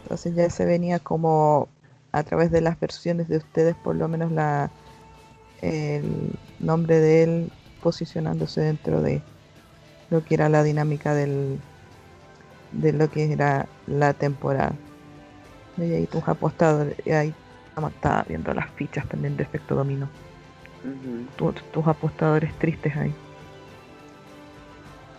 Entonces 0.04 0.36
ya 0.36 0.50
se 0.50 0.66
venía 0.66 1.00
como 1.00 1.70
a 2.12 2.24
través 2.24 2.52
de 2.52 2.62
las 2.62 2.80
versiones 2.80 3.28
de 3.28 3.38
ustedes, 3.38 3.76
por 3.76 3.96
lo 3.96 4.08
menos 4.08 4.32
la 4.32 4.70
el 5.62 6.30
nombre 6.60 7.00
de 7.00 7.24
él 7.24 7.52
posicionándose 7.82 8.60
dentro 8.62 9.02
de 9.02 9.22
lo 10.10 10.24
que 10.24 10.36
era 10.36 10.50
la 10.50 10.62
dinámica 10.62 11.16
del, 11.16 11.58
de 12.74 12.92
lo 12.92 13.10
que 13.10 13.32
era 13.32 13.68
la 13.88 14.14
temporada. 14.14 14.74
Y 15.78 15.84
ahí 15.84 16.06
tus 16.06 16.28
apostadores, 16.28 16.96
ahí 17.08 17.34
estaba 17.76 18.24
viendo 18.28 18.54
las 18.54 18.70
fichas 18.72 19.08
también 19.08 19.38
de 19.38 19.44
efecto 19.44 19.76
dominó. 19.76 20.08
tus 21.72 21.88
apostadores 21.88 22.54
tristes 22.60 22.96
ahí. 22.96 23.14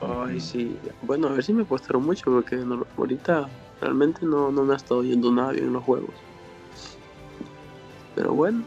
Ay, 0.06 0.40
sí. 0.40 0.78
Bueno, 1.02 1.28
a 1.28 1.32
ver 1.32 1.44
si 1.44 1.52
me 1.52 1.62
apostaron 1.62 2.04
mucho 2.04 2.24
porque 2.30 2.62
ahorita 2.96 3.48
realmente 3.80 4.26
no, 4.26 4.50
no 4.50 4.64
me 4.64 4.74
ha 4.74 4.76
estado 4.76 5.02
yendo 5.02 5.30
nada 5.32 5.52
bien 5.52 5.66
en 5.66 5.72
los 5.72 5.84
juegos. 5.84 6.14
Pero 8.14 8.32
bueno, 8.32 8.64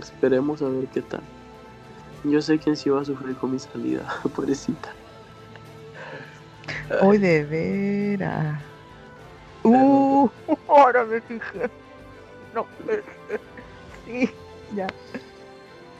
Esperemos 0.00 0.60
a 0.62 0.68
ver 0.68 0.86
qué 0.88 1.02
tal. 1.02 1.22
Yo 2.24 2.40
sé 2.40 2.58
quién 2.58 2.76
sí 2.76 2.90
va 2.90 3.02
a 3.02 3.04
sufrir 3.04 3.36
con 3.36 3.52
mi 3.52 3.58
salida, 3.58 4.06
pobrecita. 4.34 4.94
Hoy 7.00 7.18
de 7.18 7.44
veras. 7.44 8.62
Uh, 9.62 10.28
ahora 10.68 11.04
me 11.04 11.20
fijé. 11.20 11.70
No, 12.54 12.66
sí, 14.04 14.30
ya. 14.74 14.86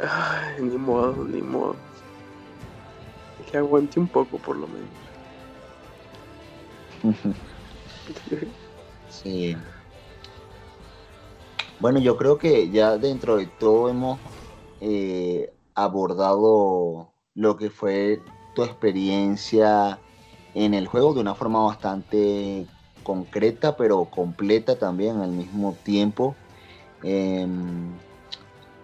Ay, 0.00 0.62
ni 0.62 0.76
modo, 0.76 1.24
ni 1.24 1.42
modo. 1.42 1.76
Que 3.54 3.58
aguante 3.58 4.00
un 4.00 4.08
poco 4.08 4.36
por 4.38 4.56
lo 4.56 4.66
menos. 4.66 4.90
sí. 9.08 9.56
Bueno, 11.78 12.00
yo 12.00 12.16
creo 12.16 12.36
que 12.36 12.68
ya 12.70 12.98
dentro 12.98 13.36
de 13.36 13.46
todo 13.60 13.88
hemos 13.88 14.18
eh, 14.80 15.52
abordado 15.76 17.12
lo 17.36 17.56
que 17.56 17.70
fue 17.70 18.20
tu 18.56 18.64
experiencia 18.64 20.00
en 20.56 20.74
el 20.74 20.88
juego 20.88 21.14
de 21.14 21.20
una 21.20 21.36
forma 21.36 21.64
bastante 21.64 22.66
concreta, 23.04 23.76
pero 23.76 24.06
completa 24.06 24.76
también 24.76 25.20
al 25.20 25.30
mismo 25.30 25.76
tiempo. 25.84 26.34
Em, 27.04 27.92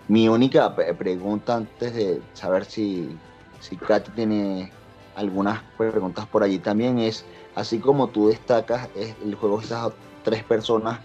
mi 0.07 0.29
única 0.29 0.77
pregunta 0.97 1.57
antes 1.57 1.93
de 1.93 2.23
saber 2.35 2.67
si, 2.67 3.19
si 3.61 3.77
Katy 3.77 4.11
tiene 4.13 4.73
algunas 5.15 5.63
preguntas 5.77 6.27
por 6.27 6.43
allí 6.43 6.59
también 6.59 6.99
es, 6.99 7.25
así 7.55 7.79
como 7.79 8.09
tú 8.09 8.29
destacas 8.29 8.89
el 8.97 9.35
juego 9.35 9.59
de 9.59 9.65
estas 9.65 9.93
tres 10.25 10.43
personas, 10.45 11.01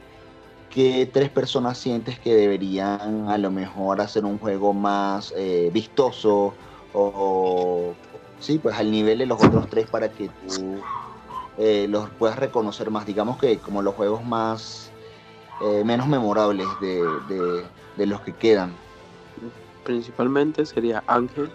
¿qué 0.69 1.09
tres 1.11 1.29
personas 1.29 1.77
sientes 1.77 2.19
que 2.19 2.35
deberían 2.35 3.29
a 3.29 3.37
lo 3.37 3.51
mejor 3.51 4.01
hacer 4.01 4.25
un 4.25 4.37
juego 4.39 4.73
más 4.73 5.33
eh, 5.37 5.69
vistoso 5.73 6.53
o, 6.93 7.93
sí, 8.39 8.57
pues 8.57 8.75
al 8.77 8.89
nivel 8.89 9.17
de 9.17 9.25
los 9.25 9.43
otros 9.43 9.69
tres 9.69 9.87
para 9.87 10.09
que 10.09 10.29
tú 10.47 10.81
eh, 11.57 11.87
los 11.89 12.09
puedas 12.11 12.37
reconocer 12.37 12.89
más, 12.89 13.05
digamos 13.05 13.37
que 13.37 13.57
como 13.57 13.81
los 13.81 13.95
juegos 13.95 14.23
más 14.23 14.91
eh, 15.61 15.83
menos 15.85 16.07
memorables 16.07 16.67
de, 16.81 18.05
los 18.05 18.21
que 18.21 18.33
quedan. 18.33 18.73
Principalmente 19.83 20.65
sería 20.65 21.03
Ángel, 21.07 21.49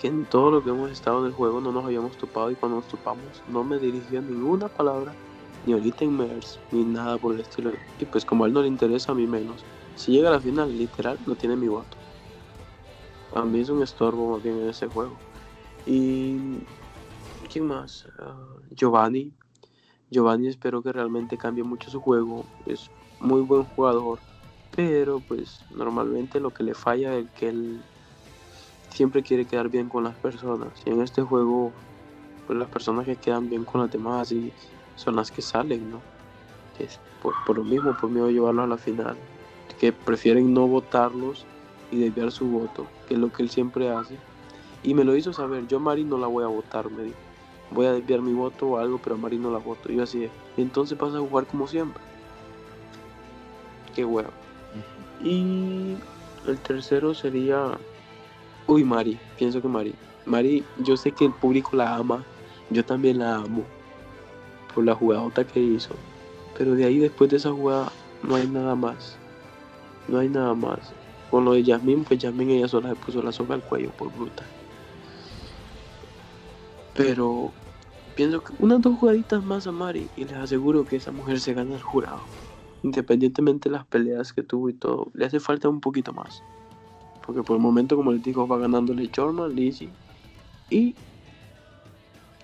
que 0.00 0.08
en 0.08 0.24
todo 0.24 0.50
lo 0.50 0.64
que 0.64 0.70
hemos 0.70 0.90
estado 0.90 1.20
en 1.20 1.26
el 1.26 1.32
juego 1.32 1.60
no 1.60 1.72
nos 1.72 1.84
habíamos 1.84 2.16
topado 2.16 2.50
y 2.50 2.54
cuando 2.54 2.78
nos 2.78 2.88
topamos 2.88 3.42
no 3.48 3.62
me 3.62 3.78
dirigió 3.78 4.22
ninguna 4.22 4.68
palabra, 4.68 5.12
ni 5.66 5.74
ahorita 5.74 6.04
en 6.04 6.16
MERS, 6.16 6.58
ni 6.72 6.84
nada 6.84 7.18
por 7.18 7.34
el 7.34 7.40
estilo. 7.40 7.72
Y 7.98 8.06
pues 8.06 8.24
como 8.24 8.44
a 8.44 8.46
él 8.46 8.54
no 8.54 8.62
le 8.62 8.68
interesa, 8.68 9.12
a 9.12 9.14
mí 9.14 9.26
menos. 9.26 9.62
Si 9.96 10.12
llega 10.12 10.30
a 10.30 10.32
la 10.32 10.40
final, 10.40 10.76
literal, 10.76 11.18
no 11.26 11.34
tiene 11.34 11.54
mi 11.56 11.68
voto. 11.68 11.98
A 13.34 13.42
mí 13.44 13.60
es 13.60 13.68
un 13.68 13.82
estorbo 13.82 14.32
más 14.32 14.42
bien 14.42 14.58
en 14.58 14.70
ese 14.70 14.86
juego. 14.86 15.16
Y... 15.86 16.60
¿Quién 17.52 17.66
más? 17.66 18.06
Ah, 18.18 18.36
Giovanni. 18.70 19.32
Giovanni 20.10 20.48
espero 20.48 20.82
que 20.82 20.92
realmente 20.92 21.36
cambie 21.36 21.64
mucho 21.64 21.90
su 21.90 22.00
juego. 22.00 22.44
Es 22.64 22.90
muy 23.20 23.42
buen 23.42 23.64
jugador. 23.64 24.18
Pero 24.74 25.20
pues 25.20 25.60
normalmente 25.74 26.40
lo 26.40 26.50
que 26.50 26.62
le 26.62 26.74
falla 26.74 27.16
es 27.16 27.28
que 27.32 27.48
él 27.48 27.82
siempre 28.90 29.22
quiere 29.22 29.46
quedar 29.46 29.68
bien 29.68 29.88
con 29.88 30.04
las 30.04 30.14
personas. 30.16 30.68
Y 30.84 30.90
en 30.90 31.02
este 31.02 31.22
juego, 31.22 31.72
pues 32.46 32.58
las 32.58 32.68
personas 32.68 33.06
que 33.06 33.16
quedan 33.16 33.48
bien 33.48 33.64
con 33.64 33.80
las 33.80 33.90
demás 33.90 34.32
y 34.32 34.52
son 34.96 35.16
las 35.16 35.30
que 35.30 35.42
salen, 35.42 35.90
¿no? 35.90 36.00
Es 36.78 36.98
por, 37.22 37.56
lo 37.56 37.64
mismo, 37.64 37.94
por 37.98 38.10
miedo 38.10 38.26
a 38.26 38.30
llevarlos 38.30 38.64
a 38.64 38.68
la 38.68 38.78
final. 38.78 39.16
Que 39.78 39.92
prefieren 39.92 40.52
no 40.52 40.66
votarlos 40.66 41.44
y 41.90 41.98
desviar 41.98 42.32
su 42.32 42.46
voto, 42.46 42.86
que 43.06 43.14
es 43.14 43.20
lo 43.20 43.32
que 43.32 43.42
él 43.42 43.50
siempre 43.50 43.90
hace. 43.90 44.16
Y 44.82 44.94
me 44.94 45.04
lo 45.04 45.14
hizo 45.14 45.32
saber, 45.32 45.66
yo 45.66 45.76
a 45.76 45.80
Mari 45.80 46.04
no 46.04 46.16
la 46.18 46.26
voy 46.26 46.44
a 46.44 46.48
votar, 46.48 46.90
me 46.90 47.04
dijo. 47.04 47.16
Voy 47.70 47.86
a 47.86 47.92
desviar 47.92 48.20
mi 48.20 48.32
voto 48.32 48.66
o 48.66 48.78
algo, 48.78 48.98
pero 48.98 49.14
a 49.14 49.18
Mari 49.18 49.38
no 49.38 49.50
la 49.50 49.58
voto. 49.58 49.92
Y 49.92 49.96
yo 49.96 50.02
así, 50.02 50.28
entonces 50.56 50.98
vas 50.98 51.14
a 51.14 51.18
jugar 51.18 51.46
como 51.46 51.66
siempre. 51.66 52.02
Qué 53.94 54.04
huevo. 54.04 54.30
Y 55.22 55.96
el 56.46 56.58
tercero 56.58 57.14
sería. 57.14 57.78
Uy, 58.66 58.84
Mari. 58.84 59.18
Pienso 59.38 59.60
que 59.60 59.68
Mari. 59.68 59.94
Mari, 60.26 60.64
yo 60.78 60.96
sé 60.96 61.12
que 61.12 61.24
el 61.24 61.32
público 61.32 61.76
la 61.76 61.96
ama. 61.96 62.24
Yo 62.70 62.84
también 62.84 63.18
la 63.18 63.36
amo. 63.36 63.64
Por 64.74 64.84
la 64.84 64.94
jugadota 64.94 65.44
que 65.44 65.60
hizo. 65.60 65.94
Pero 66.56 66.74
de 66.74 66.84
ahí, 66.84 66.98
después 66.98 67.30
de 67.30 67.36
esa 67.36 67.50
jugada, 67.50 67.92
no 68.22 68.36
hay 68.36 68.46
nada 68.46 68.74
más. 68.74 69.16
No 70.08 70.18
hay 70.18 70.28
nada 70.28 70.54
más. 70.54 70.92
Con 71.30 71.44
lo 71.44 71.52
de 71.52 71.62
Yasmin, 71.62 72.04
pues 72.04 72.20
Yasmin 72.20 72.50
ella 72.50 72.68
sola 72.68 72.90
se 72.90 72.96
puso 72.96 73.22
la 73.22 73.32
soga 73.32 73.54
al 73.54 73.62
cuello 73.62 73.90
por 73.90 74.12
bruta. 74.12 74.44
Pero 76.94 77.52
pienso 78.14 78.42
que 78.42 78.52
unas 78.58 78.80
dos 78.80 78.98
jugaditas 78.98 79.42
más 79.44 79.66
a 79.66 79.72
Mari 79.72 80.10
y 80.16 80.24
les 80.24 80.34
aseguro 80.34 80.84
que 80.84 80.96
esa 80.96 81.12
mujer 81.12 81.40
se 81.40 81.54
gana 81.54 81.76
el 81.76 81.82
jurado 81.82 82.20
independientemente 82.82 83.68
de 83.68 83.76
las 83.76 83.86
peleas 83.86 84.32
que 84.32 84.42
tuvo 84.42 84.68
y 84.68 84.74
todo, 84.74 85.08
le 85.14 85.26
hace 85.26 85.40
falta 85.40 85.68
un 85.68 85.80
poquito 85.80 86.12
más. 86.12 86.42
Porque 87.30 87.44
por 87.44 87.54
el 87.54 87.62
momento, 87.62 87.94
como 87.94 88.10
les 88.10 88.24
digo, 88.24 88.44
va 88.48 88.58
ganándole 88.58 89.08
Jorman, 89.14 89.54
Lizzie 89.54 89.92
y 90.68 90.96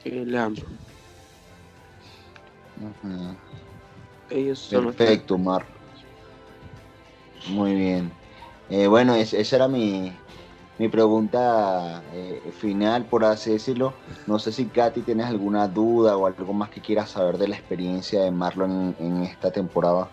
eh, 0.05 0.25
Leandro. 0.25 0.65
Ellos 4.31 4.69
Perfecto, 4.71 5.37
Mar. 5.39 5.67
Muy 7.49 7.75
bien. 7.75 8.13
Eh, 8.71 8.87
bueno, 8.87 9.17
esa 9.17 9.57
era 9.57 9.67
mi, 9.67 10.13
mi 10.79 10.89
pregunta 10.89 12.05
eh, 12.13 12.53
final, 12.57 13.07
por 13.07 13.25
así 13.25 13.51
decirlo. 13.51 13.93
No 14.29 14.39
sé 14.39 14.53
si 14.53 14.67
Katy 14.67 15.03
tienes 15.03 15.27
alguna 15.27 15.67
duda 15.67 16.17
o 16.17 16.27
algo 16.27 16.53
más 16.53 16.71
que 16.71 16.81
quieras 16.81 17.11
saber 17.11 17.39
de 17.39 17.49
la 17.49 17.57
experiencia 17.57 18.23
de 18.23 18.31
Marlon 18.31 18.95
en 19.01 19.25
esta 19.25 19.51
temporada 19.51 20.09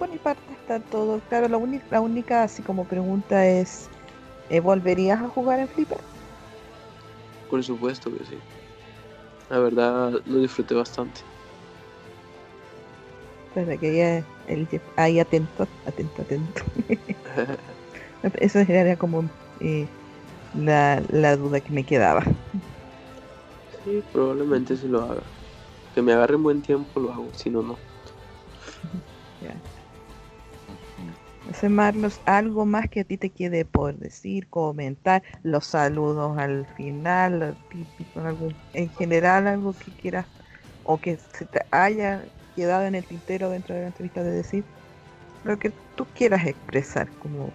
por 0.00 0.08
mi 0.08 0.16
parte 0.16 0.40
está 0.70 0.78
todo 0.90 1.20
claro. 1.28 1.48
La, 1.48 1.56
única, 1.56 1.84
la 1.90 2.00
única, 2.00 2.42
así 2.44 2.62
como 2.62 2.84
pregunta 2.84 3.46
es, 3.46 3.88
¿eh, 4.48 4.60
¿volverías 4.60 5.20
a 5.20 5.28
jugar 5.28 5.58
en 5.58 5.68
Flipper? 5.68 5.98
Por 7.48 7.62
supuesto 7.64 8.16
que 8.16 8.24
sí. 8.24 8.38
La 9.48 9.58
verdad 9.58 10.12
lo 10.24 10.38
disfruté 10.38 10.74
bastante. 10.74 11.22
Pues 13.52 13.80
que 13.80 13.96
ya 13.96 14.24
el, 14.46 14.68
ahí 14.96 15.18
atento, 15.18 15.66
atento, 15.84 16.22
atento. 16.22 16.62
Eso 18.40 18.60
era 18.60 18.96
como 18.96 19.24
eh, 19.60 19.88
la, 20.54 21.02
la 21.10 21.36
duda 21.36 21.58
que 21.58 21.72
me 21.72 21.82
quedaba. 21.82 22.22
Sí, 23.82 24.04
probablemente 24.12 24.76
si 24.76 24.86
lo 24.86 25.02
haga. 25.02 25.22
Que 25.94 26.02
me 26.02 26.12
agarre 26.12 26.36
en 26.36 26.44
buen 26.44 26.62
tiempo 26.62 27.00
lo 27.00 27.12
hago, 27.12 27.32
si 27.34 27.50
no, 27.50 27.62
no. 27.62 27.76
Marlos, 31.68 32.20
algo 32.26 32.66
más 32.66 32.88
que 32.88 33.00
a 33.00 33.04
ti 33.04 33.16
te 33.16 33.30
quede 33.30 33.64
por 33.64 33.96
decir, 33.96 34.46
comentar, 34.48 35.22
los 35.42 35.64
saludos 35.66 36.38
al 36.38 36.66
final, 36.76 37.56
en 38.72 38.90
general 38.90 39.46
algo 39.46 39.72
que 39.72 39.92
quieras 39.92 40.26
o 40.84 40.98
que 40.98 41.16
se 41.16 41.46
te 41.46 41.60
haya 41.70 42.24
quedado 42.54 42.84
en 42.84 42.94
el 42.94 43.06
tintero 43.06 43.50
dentro 43.50 43.74
de 43.74 43.82
la 43.82 43.86
entrevista 43.88 44.22
de 44.22 44.32
decir, 44.32 44.64
lo 45.44 45.58
que 45.58 45.72
tú 45.96 46.06
quieras 46.14 46.46
expresar 46.46 47.10
como 47.18 47.50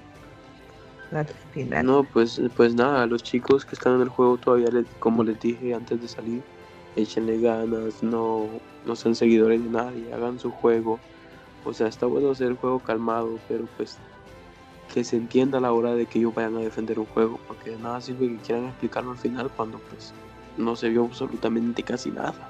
al 1.12 1.28
final. 1.52 1.86
No, 1.86 2.04
pues, 2.04 2.42
pues 2.56 2.76
nada, 2.76 3.06
los 3.06 3.24
chicos 3.24 3.66
que 3.66 3.76
están 3.76 3.96
en 3.96 4.02
el 4.02 4.10
juego 4.10 4.38
todavía, 4.38 4.68
como 5.00 5.24
les 5.24 5.40
dije 5.40 5.74
antes 5.74 6.02
de 6.02 6.08
salir, 6.08 6.42
échenle 6.96 7.40
ganas, 7.40 8.02
no, 8.04 8.50
no 8.86 8.96
sean 8.96 9.16
seguidores 9.16 9.64
de 9.64 9.70
nadie, 9.70 10.12
hagan 10.14 10.40
su 10.40 10.52
juego 10.52 11.00
o 11.66 11.74
sea, 11.74 11.88
está 11.88 12.06
bueno 12.06 12.32
hacer 12.32 12.48
el 12.48 12.58
juego 12.58 12.80
calmado, 12.80 13.40
pero 13.48 13.66
pues 13.78 13.98
que 14.94 15.04
se 15.04 15.18
entienda 15.18 15.58
a 15.58 15.62
la 15.62 15.74
hora 15.74 15.94
de 15.96 16.06
que 16.06 16.20
ellos 16.20 16.34
vayan 16.34 16.56
a 16.58 16.62
defender 16.62 17.00
un 17.00 17.06
juego, 17.08 17.40
porque 17.48 17.72
de 17.72 17.78
nada 17.78 18.00
sirve 18.00 18.28
que 18.28 18.38
quieran 18.38 18.66
explicarlo 18.66 19.12
al 19.12 19.18
final 19.18 19.50
cuando 19.56 19.80
pues 19.90 20.14
no 20.58 20.76
se 20.76 20.90
vio 20.90 21.04
absolutamente 21.04 21.84
casi 21.84 22.12
nada. 22.12 22.50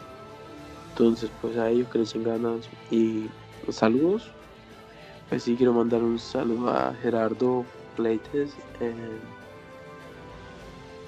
Entonces, 0.92 1.30
pues 1.42 1.58
a 1.58 1.70
ellos 1.70 1.90
que 1.90 2.00
les 2.00 2.14
ganas 2.24 2.70
y 2.92 3.28
saludos. 3.70 4.30
Pues 5.30 5.44
sí 5.44 5.56
quiero 5.56 5.74
mandar 5.74 6.04
un 6.04 6.20
saludo 6.20 6.70
a 6.70 6.94
Gerardo 7.02 7.66
Pleites, 7.96 8.56
eh, 8.80 9.20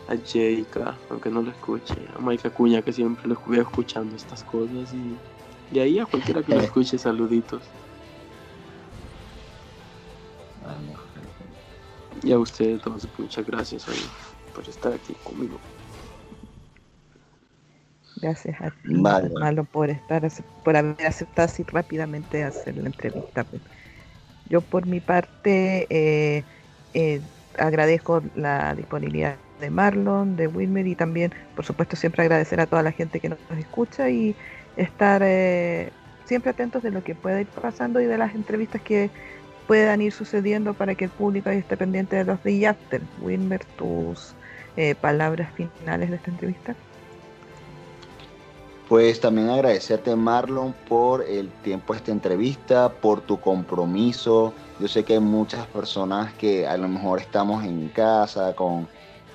a 0.08 0.16
Jayka, 0.16 0.98
aunque 1.10 1.30
no 1.30 1.42
lo 1.42 1.52
escuche, 1.52 1.94
a 2.16 2.20
Mike 2.20 2.48
Acuña 2.48 2.82
que 2.82 2.92
siempre 2.92 3.28
lo 3.28 3.36
estuve 3.36 3.60
escuchando 3.60 4.16
estas 4.16 4.44
cosas 4.44 4.92
y, 4.94 5.76
y 5.76 5.80
ahí 5.80 6.00
a 6.00 6.06
cualquiera 6.06 6.42
que 6.42 6.56
lo 6.56 6.62
escuche 6.62 6.98
saluditos. 6.98 7.62
Y 12.28 12.34
a 12.34 12.40
ustedes 12.40 12.82
muchas 13.18 13.46
gracias 13.48 13.86
por 14.54 14.68
estar 14.68 14.92
aquí 14.92 15.14
conmigo. 15.24 15.58
Gracias 18.18 18.60
a 18.60 18.70
ti, 18.70 18.96
Malo, 18.96 19.64
por 19.64 19.90
estar, 19.90 20.28
por 20.66 20.76
haber 20.76 21.08
aceptado 21.08 21.46
así 21.46 21.64
rápidamente 21.64 22.44
hacer 22.44 22.76
la 22.76 22.88
entrevista. 22.88 23.46
Pues. 23.46 23.62
Yo 24.50 24.60
por 24.60 24.88
mi 24.88 25.00
parte 25.00 25.88
eh, 25.90 26.44
eh, 26.94 27.22
agradezco 27.58 28.22
la 28.36 28.76
disponibilidad 28.76 29.38
de 29.62 29.70
Marlon, 29.70 30.36
de 30.36 30.48
Wilmer 30.48 30.86
y 30.86 30.96
también, 30.96 31.34
por 31.56 31.64
supuesto, 31.64 31.96
siempre 31.96 32.24
agradecer 32.24 32.60
a 32.60 32.66
toda 32.66 32.84
la 32.84 32.92
gente 32.92 33.22
que 33.22 33.30
nos 33.30 33.40
escucha 33.58 34.10
y 34.10 34.36
estar 34.76 35.22
eh, 35.24 35.94
siempre 36.26 36.52
atentos 36.52 36.84
de 36.84 36.92
lo 36.92 37.06
que 37.06 37.16
pueda 37.16 37.40
ir 37.40 37.48
pasando 37.48 38.02
y 38.02 38.06
de 38.06 38.18
las 38.18 38.36
entrevistas 38.36 38.82
que 38.82 39.12
puedan 39.68 40.02
ir 40.02 40.14
sucediendo 40.14 40.74
para 40.74 40.96
que 40.96 41.06
el 41.06 41.12
público 41.12 41.50
esté 41.50 41.78
pendiente 41.78 42.16
de 42.16 42.24
los 42.24 42.42
de 42.44 42.68
after. 42.68 43.02
Wilmer, 43.22 43.64
tus 43.78 44.34
eh, 44.78 44.96
palabras 44.96 45.52
finales 45.54 46.10
de 46.10 46.16
esta 46.16 46.32
entrevista. 46.32 46.76
Pues 48.88 49.20
también 49.20 49.50
agradecerte 49.50 50.16
Marlon 50.16 50.74
por 50.88 51.22
el 51.24 51.50
tiempo 51.62 51.92
de 51.92 51.98
esta 51.98 52.12
entrevista, 52.14 52.90
por 52.90 53.20
tu 53.20 53.38
compromiso. 53.38 54.54
Yo 54.80 54.88
sé 54.88 55.04
que 55.04 55.14
hay 55.14 55.20
muchas 55.20 55.68
personas 55.68 56.32
que 56.34 56.66
a 56.66 56.78
lo 56.78 56.88
mejor 56.88 57.20
estamos 57.20 57.66
en 57.66 57.90
casa 57.90 58.56
con 58.56 58.88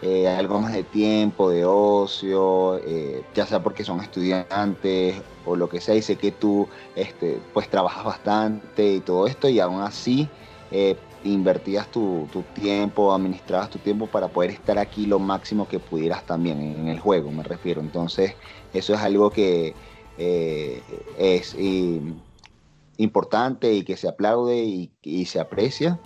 eh, 0.05 0.26
algo 0.28 0.59
más 0.61 0.72
de 0.72 0.82
tiempo, 0.82 1.50
de 1.50 1.64
ocio, 1.64 2.78
eh, 2.78 3.24
ya 3.34 3.46
sea 3.46 3.62
porque 3.62 3.84
son 3.84 4.00
estudiantes 4.00 5.22
o 5.44 5.55
lo 5.55 5.68
que 5.68 5.80
sea, 5.80 5.94
y 5.94 6.03
sé 6.03 6.18
que 6.18 6.32
tú 6.32 6.68
este, 6.96 7.40
pues 7.53 7.70
trabajas 7.70 8.05
bastante 8.05 8.94
y 8.94 9.00
todo 9.03 9.28
esto, 9.28 9.48
y 9.48 9.61
aún 9.61 9.80
así 9.80 10.34
eh, 10.70 11.05
invertías 11.22 11.88
tu, 11.90 12.28
tiempo, 12.53 13.14
administrabas 13.14 13.70
tu 13.70 13.78
tiempo 13.78 14.11
para 14.11 14.32
poder 14.32 14.50
estar 14.50 14.76
aquí 14.78 15.07
lo 15.07 15.20
máximo 15.20 15.68
que 15.68 15.78
pudieras 15.78 16.26
también 16.26 16.61
en, 16.61 16.88
el 16.88 16.98
juego, 16.98 17.30
me 17.30 17.44
refiero. 17.44 17.80
Entonces, 17.80 18.36
eso 18.72 18.94
es 18.94 19.00
algo 19.00 19.30
que 19.30 19.78
es 20.16 21.57
importante 22.96 23.72
y 23.72 23.84
que 23.84 23.96
se 23.96 24.09
aplaude 24.09 24.64
y 25.03 25.24
se 25.26 25.40
aprecia 25.40 26.00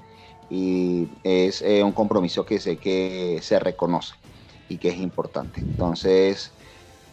y 0.48 1.08
es 1.22 1.62
eh, 1.62 1.82
un 1.82 1.92
compromiso 1.92 2.44
que 2.46 2.58
sé 2.60 2.76
que 2.76 3.40
se 3.42 3.58
reconoce 3.58 4.14
y 4.68 4.78
que 4.78 4.88
es 4.88 4.98
importante. 4.98 5.60
Entonces, 5.60 6.52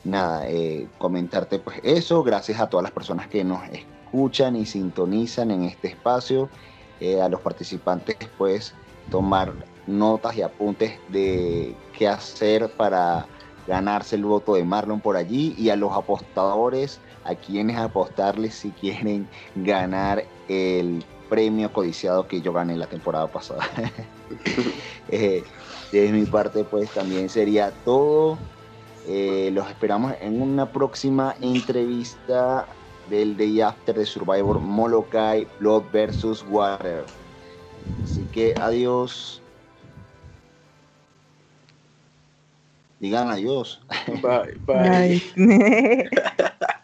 nada, 0.04 0.48
eh, 0.48 0.88
comentarte 0.98 1.60
pues 1.60 1.80
eso, 1.84 2.24
gracias 2.24 2.60
a 2.60 2.70
todas 2.70 2.84
las 2.84 2.92
personas 2.92 3.28
que 3.28 3.44
nos 3.44 3.62
escuchan 3.70 4.56
y 4.56 4.66
sintonizan 4.66 5.52
en 5.52 5.64
este 5.64 5.90
espacio, 5.90 6.50
eh, 7.00 7.22
a 7.22 7.30
los 7.30 7.42
participantes 7.42 8.18
pues 8.38 8.74
tomar 9.10 9.54
notas 9.88 10.36
y 10.38 10.42
apuntes 10.42 11.00
de 11.10 11.76
qué 11.98 12.08
hacer 12.08 12.72
para 12.78 13.28
ganarse 13.68 14.16
el 14.16 14.26
voto 14.26 14.56
de 14.56 14.64
Marlon 14.64 15.00
por 15.00 15.16
allí 15.16 15.56
y 15.58 15.70
a 15.70 15.76
los 15.76 15.94
apostadores 15.94 17.00
a 17.24 17.36
quienes 17.36 17.78
apostarles 17.78 18.56
si 18.56 18.72
quieren 18.72 19.28
ganar 19.56 20.26
el 20.50 21.04
premio 21.34 21.74
codiciado 21.74 22.28
que 22.28 22.42
yo 22.42 22.54
gané 22.54 22.78
la 22.78 22.86
temporada 22.86 23.26
pasada. 23.26 23.68
eh, 25.10 25.44
de 25.92 26.12
mi 26.12 26.26
parte, 26.26 26.64
pues 26.64 26.92
también 26.92 27.28
sería 27.28 27.72
todo. 27.84 28.38
Eh, 29.08 29.50
los 29.52 29.68
esperamos 29.68 30.14
en 30.22 30.44
una 30.44 30.72
próxima 30.72 31.36
entrevista 31.42 32.68
del 33.10 33.36
Day 33.36 33.62
After 33.62 33.96
de 33.96 34.06
Survivor 34.06 34.60
Molokai 34.60 35.48
Blood 35.60 35.86
versus 35.92 36.46
Water. 36.52 37.04
Así 38.04 38.22
que 38.32 38.54
adiós. 38.60 39.42
Digan 43.00 43.32
adiós. 43.32 43.82
Bye, 44.22 44.60
bye. 44.68 45.20
bye. 45.36 46.78